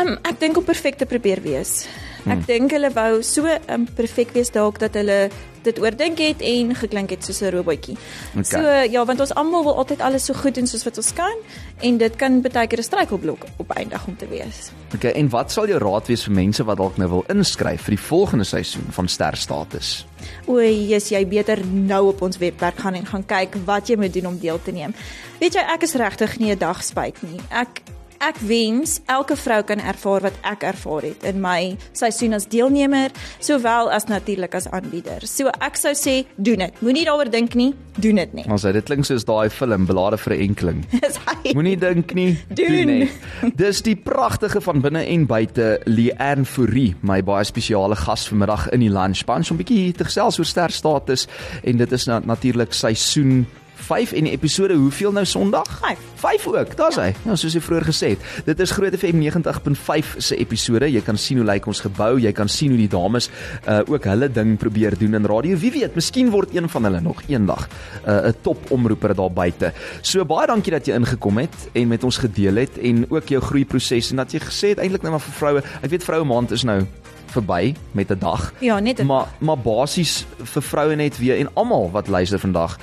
Um 0.00 0.16
ek 0.24 0.40
dink 0.40 0.56
om 0.56 0.64
perfek 0.64 0.96
te 0.96 1.06
probeer 1.06 1.42
wees. 1.42 1.86
Ek 2.24 2.38
Hmm. 2.38 2.44
dink 2.46 2.70
hulle 2.70 2.90
wou 2.94 3.22
so 3.22 3.46
um 3.68 3.84
perfek 3.86 4.32
wees 4.32 4.50
dalk 4.50 4.78
dat 4.78 4.94
hulle 4.94 5.28
dit 5.62 5.78
oordink 5.78 6.18
het 6.18 6.40
en 6.42 6.74
geklink 6.74 7.10
het 7.10 7.24
soos 7.24 7.40
'n 7.42 7.50
robotjie. 7.50 7.96
Okay. 8.30 8.42
So 8.44 8.58
ja, 8.92 9.04
want 9.04 9.20
ons 9.20 9.34
almal 9.34 9.62
wil 9.64 9.76
altyd 9.76 10.00
alles 10.00 10.24
so 10.24 10.34
goed 10.34 10.54
doen 10.54 10.66
soos 10.66 10.84
wat 10.84 10.96
ons 10.96 11.12
kan 11.12 11.36
en 11.82 11.98
dit 11.98 12.16
kan 12.16 12.40
baie 12.40 12.66
keer 12.66 12.78
'n 12.78 12.82
struikelblok 12.82 13.44
op 13.58 13.70
eindig 13.70 14.06
om 14.06 14.16
te 14.16 14.26
wees. 14.28 14.70
Okay, 14.94 15.10
en 15.12 15.28
wat 15.28 15.52
sal 15.52 15.66
jou 15.66 15.78
raad 15.78 16.06
wees 16.06 16.24
vir 16.24 16.34
mense 16.34 16.64
wat 16.64 16.76
dalk 16.78 16.96
nou 16.96 17.08
wil 17.08 17.24
inskryf 17.28 17.82
vir 17.82 17.96
die 17.96 18.04
volgende 18.04 18.44
seisoen 18.44 18.86
van 18.90 19.08
Sterstatus? 19.08 20.06
O, 20.46 20.58
jy's 20.60 21.08
jy 21.10 21.26
beter 21.26 21.58
nou 21.66 22.08
op 22.08 22.22
ons 22.22 22.38
webwerf 22.38 22.76
gaan 22.76 22.94
en 22.94 23.06
gaan 23.06 23.26
kyk 23.26 23.56
wat 23.64 23.88
jy 23.88 23.96
moet 23.96 24.12
doen 24.12 24.26
om 24.26 24.38
deel 24.38 24.60
te 24.62 24.72
neem. 24.72 24.94
Weet 25.40 25.54
jy, 25.54 25.60
ek 25.60 25.82
is 25.82 25.94
regtig 25.94 26.38
nie 26.38 26.52
'n 26.52 26.58
dag 26.58 26.82
spyt 26.82 27.22
nie. 27.22 27.40
Ek 27.50 27.82
ek 28.22 28.38
wens 28.46 29.00
elke 29.10 29.36
vrou 29.36 29.60
kan 29.66 29.80
ervaar 29.82 30.28
wat 30.28 30.36
ek 30.46 30.66
ervaar 30.72 31.06
het 31.08 31.24
in 31.26 31.40
my 31.42 31.74
seisoen 31.96 32.36
as 32.36 32.46
deelnemer, 32.50 33.10
sowel 33.42 33.90
as 33.90 34.06
natuurlik 34.10 34.54
as 34.54 34.68
aanbieder. 34.70 35.26
So 35.26 35.50
ek 35.60 35.78
sou 35.80 35.94
sê, 35.98 36.22
doen 36.36 36.62
dit. 36.66 36.82
Moenie 36.84 37.04
daaroor 37.08 37.30
dink 37.32 37.56
nie, 37.58 37.72
doen 37.98 38.20
dit 38.22 38.36
net. 38.38 38.46
Ons 38.46 38.64
sê 38.66 38.72
dit 38.74 38.86
klink 38.86 39.06
soos 39.08 39.26
daai 39.26 39.50
film 39.50 39.86
Belade 39.86 40.18
vir 40.22 40.34
'n 40.36 40.40
enkeling. 40.48 40.84
Moenie 41.56 41.76
dink 41.76 42.14
nie, 42.14 42.38
Doen. 42.48 42.86
net. 42.86 43.10
Dis 43.56 43.82
die 43.82 43.96
pragtige 43.96 44.60
van 44.60 44.80
binne 44.80 45.02
en 45.04 45.26
buite 45.26 45.80
Leanne 45.86 46.44
Fourie, 46.44 46.94
my 47.02 47.22
baie 47.22 47.44
spesiale 47.44 47.96
gas 47.96 48.28
vanmiddag 48.28 48.68
in 48.72 48.80
die 48.80 48.92
lunch 48.92 49.24
bunch 49.26 49.50
om 49.50 49.58
bietjie 49.58 49.92
te 49.92 50.04
gesels 50.04 50.38
oor 50.38 50.46
Sterstatus 50.46 51.26
en 51.62 51.76
dit 51.76 51.92
is 51.92 52.06
na, 52.06 52.20
natuurlik 52.24 52.72
seisoen 52.72 53.46
5 53.82 54.12
en 54.12 54.26
episode 54.26 54.74
hoeveel 54.74 55.12
nou 55.12 55.24
Sondag? 55.26 55.66
Vyf. 55.82 55.98
5 56.22 56.46
ook. 56.46 56.76
Daar's 56.76 56.98
hy. 57.00 57.08
Ja, 57.26 57.34
soos 57.36 57.56
jy 57.56 57.60
vroeër 57.64 57.86
gesê 57.88 58.12
het. 58.14 58.26
Dit 58.46 58.60
is 58.62 58.70
Groot 58.70 58.94
FM 58.94 59.18
90.5 59.24 60.12
se 60.22 60.38
episode. 60.38 60.86
Jy 60.92 61.02
kan 61.02 61.18
sien 61.18 61.40
hoe 61.40 61.46
lyk 61.48 61.66
ons 61.66 61.82
gebou, 61.82 62.12
jy 62.22 62.30
kan 62.36 62.50
sien 62.52 62.74
hoe 62.74 62.78
die 62.78 62.90
dames 62.92 63.28
uh 63.66 63.80
ook 63.92 64.06
hulle 64.06 64.28
ding 64.30 64.54
probeer 64.56 64.94
doen 64.98 65.18
in 65.18 65.26
radio. 65.26 65.58
Wie 65.58 65.72
weet, 65.74 65.96
miskien 65.98 66.30
word 66.30 66.54
een 66.54 66.68
van 66.70 66.86
hulle 66.86 67.00
nog 67.02 67.22
eendag 67.26 67.66
'n 67.66 68.10
uh, 68.10 68.30
'n 68.30 68.34
topomroeper 68.42 69.14
daar 69.14 69.32
buite. 69.32 69.72
So 70.02 70.24
baie 70.24 70.46
dankie 70.46 70.72
dat 70.72 70.86
jy 70.86 70.94
ingekom 70.94 71.38
het 71.38 71.56
en 71.72 71.88
met 71.88 72.04
ons 72.04 72.16
gedeel 72.16 72.56
het 72.56 72.78
en 72.78 73.06
ook 73.10 73.28
jou 73.28 73.42
groeiproses 73.42 74.10
en 74.10 74.16
dat 74.16 74.32
jy 74.32 74.38
gesê 74.38 74.68
het 74.68 74.78
eintlik 74.78 75.02
nou 75.02 75.10
maar 75.10 75.20
vir 75.26 75.34
vroue. 75.34 75.62
Ek 75.82 75.90
weet 75.90 76.04
vroue 76.04 76.24
maand 76.24 76.50
is 76.50 76.62
nou 76.62 76.86
verby 77.32 77.74
met 77.92 78.10
'n 78.10 78.18
dag. 78.18 78.52
Ja, 78.60 78.78
net 78.78 79.02
Maar 79.02 79.26
maar 79.38 79.58
basies 79.58 80.24
vir 80.42 80.62
vroue 80.62 80.94
net 80.94 81.18
weer 81.18 81.38
en 81.38 81.48
almal 81.54 81.90
wat 81.90 82.08
luister 82.08 82.38
vandag 82.38 82.78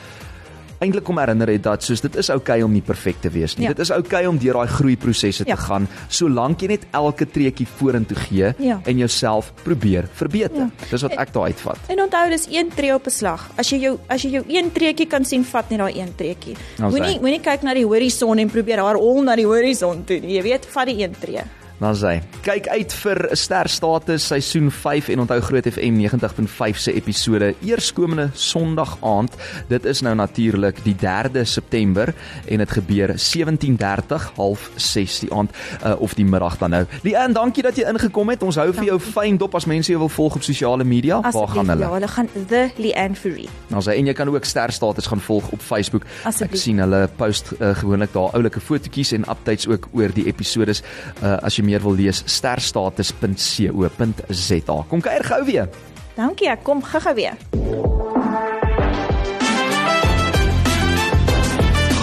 eintlik 0.80 1.04
kom 1.04 1.18
herinner 1.18 1.48
het 1.52 1.64
dat 1.64 1.84
soos 1.84 2.02
dit 2.02 2.16
is 2.16 2.30
oukei 2.30 2.60
okay 2.60 2.62
om 2.66 2.72
nie 2.72 2.82
perfek 2.82 3.22
te 3.22 3.30
wees 3.30 3.56
nie. 3.58 3.64
Ja. 3.68 3.74
Dit 3.74 3.80
is 3.80 3.92
oukei 3.92 4.06
okay 4.22 4.26
om 4.30 4.38
deur 4.38 4.54
daai 4.54 4.68
groeiprosesse 4.68 5.44
Ja. 5.48 5.56
te 5.56 5.62
gaan 5.62 5.88
solank 6.10 6.62
jy 6.62 6.68
net 6.68 6.86
elke 6.92 7.26
treukie 7.26 7.68
vorentoe 7.78 8.18
gee 8.18 8.54
Ja. 8.58 8.80
en 8.86 8.98
jouself 8.98 9.54
probeer 9.64 10.08
verbeter. 10.14 10.58
Ja. 10.58 10.70
Dis 10.90 11.02
wat 11.02 11.12
ek 11.18 11.34
daar 11.34 11.44
uitvat. 11.44 11.78
En 11.88 12.02
onthou 12.02 12.30
dis 12.30 12.48
een 12.52 12.70
tree 12.76 12.94
op 12.94 13.06
'n 13.06 13.10
slag. 13.10 13.50
As 13.58 13.70
jy 13.70 13.78
jou 13.80 13.98
as 14.08 14.22
jy 14.22 14.30
jou 14.32 14.44
een 14.48 14.72
treetjie 14.72 15.08
kan 15.08 15.26
sien, 15.26 15.44
vat 15.46 15.70
net 15.70 15.80
daai 15.80 16.00
een 16.00 16.16
treetjie. 16.16 16.56
Ons 16.82 16.96
Moenie 16.96 17.20
moenie 17.20 17.42
kyk 17.42 17.62
na 17.64 17.74
die 17.74 17.86
horison 17.86 18.38
en 18.40 18.50
probeer 18.50 18.78
haar 18.80 18.96
al 18.96 19.22
na 19.24 19.36
die 19.36 19.46
horison 19.46 20.04
toe 20.06 20.20
nie. 20.20 20.36
Jy 20.38 20.42
weet, 20.44 20.66
vat 20.66 20.86
die 20.88 21.04
een 21.04 21.16
tree. 21.20 21.42
Dan 21.80 21.96
sê, 21.96 22.18
kyk 22.44 22.66
uit 22.68 22.94
vir 23.00 23.20
Sterstatus 23.40 24.26
seisoen 24.28 24.68
5 24.68 25.08
en 25.14 25.22
onthou 25.24 25.38
Groot 25.48 25.68
FM 25.70 25.96
90.5 26.02 26.80
se 26.84 26.92
episode 26.92 27.54
eerskomende 27.64 28.26
Sondag 28.36 28.98
aand. 29.00 29.38
Dit 29.70 29.86
is 29.88 30.02
nou 30.04 30.12
natuurlik 30.20 30.82
die 30.84 30.96
3de 31.00 31.46
September 31.48 32.12
en 32.46 32.60
dit 32.60 32.74
gebeur 32.76 33.14
17:30 33.16 34.26
half 34.36 34.66
6 34.76 35.20
die 35.24 35.32
aand 35.32 35.56
uh, 35.86 35.96
of 36.04 36.18
die 36.20 36.26
middag 36.26 36.58
dan 36.60 36.76
nou. 36.76 36.82
Leanne, 37.08 37.34
dankie 37.34 37.64
dat 37.64 37.80
jy 37.80 37.88
ingekom 37.88 38.34
het. 38.34 38.44
Ons 38.44 38.60
hou 38.60 38.68
vir 38.76 38.90
jou 38.90 39.00
fyn 39.00 39.40
dop 39.40 39.56
as 39.56 39.68
mense 39.70 39.88
jou 39.92 40.02
wil 40.04 40.12
volg 40.12 40.36
op 40.36 40.44
sosiale 40.44 40.84
media. 40.84 41.22
Waar 41.22 41.32
Asseblief, 41.32 41.56
gaan 41.56 41.72
hulle? 41.72 41.88
Ja, 41.88 41.94
hulle 41.96 42.12
gaan 42.12 42.30
The 42.36 42.66
Leanne 42.76 43.16
Fury. 43.16 43.48
Nou 43.72 43.86
sê 43.88 43.96
en 43.96 44.12
jy 44.12 44.18
kan 44.20 44.28
ook 44.28 44.44
Sterstatus 44.44 45.08
gaan 45.08 45.24
volg 45.24 45.48
op 45.56 45.64
Facebook. 45.64 46.04
Asseblief. 46.28 46.60
Ek 46.60 46.66
sien 46.66 46.84
hulle 46.84 47.06
post 47.16 47.56
uh, 47.56 47.72
gewoonlik 47.80 48.12
daar 48.20 48.36
oulike 48.36 48.60
fotootjies 48.60 49.16
en 49.16 49.30
updates 49.32 49.72
ook 49.72 49.88
oor 49.96 50.12
die 50.12 50.28
episodes. 50.28 50.84
Uh, 51.24 51.38
as 51.40 51.56
jy 51.56 51.69
meer 51.70 51.82
wil 51.86 51.96
lees, 52.00 52.20
sterstatus.co.za. 52.26 54.78
Kom 54.90 55.02
kuier 55.06 55.26
gou 55.30 55.42
weer. 55.46 55.70
Dankie, 56.18 56.50
ek 56.52 56.66
kom 56.68 56.82
gou-gou 56.84 57.16
weer. 57.16 57.38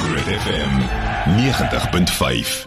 Groot 0.06 0.28
FM 0.40 0.74
90.5 1.36 2.64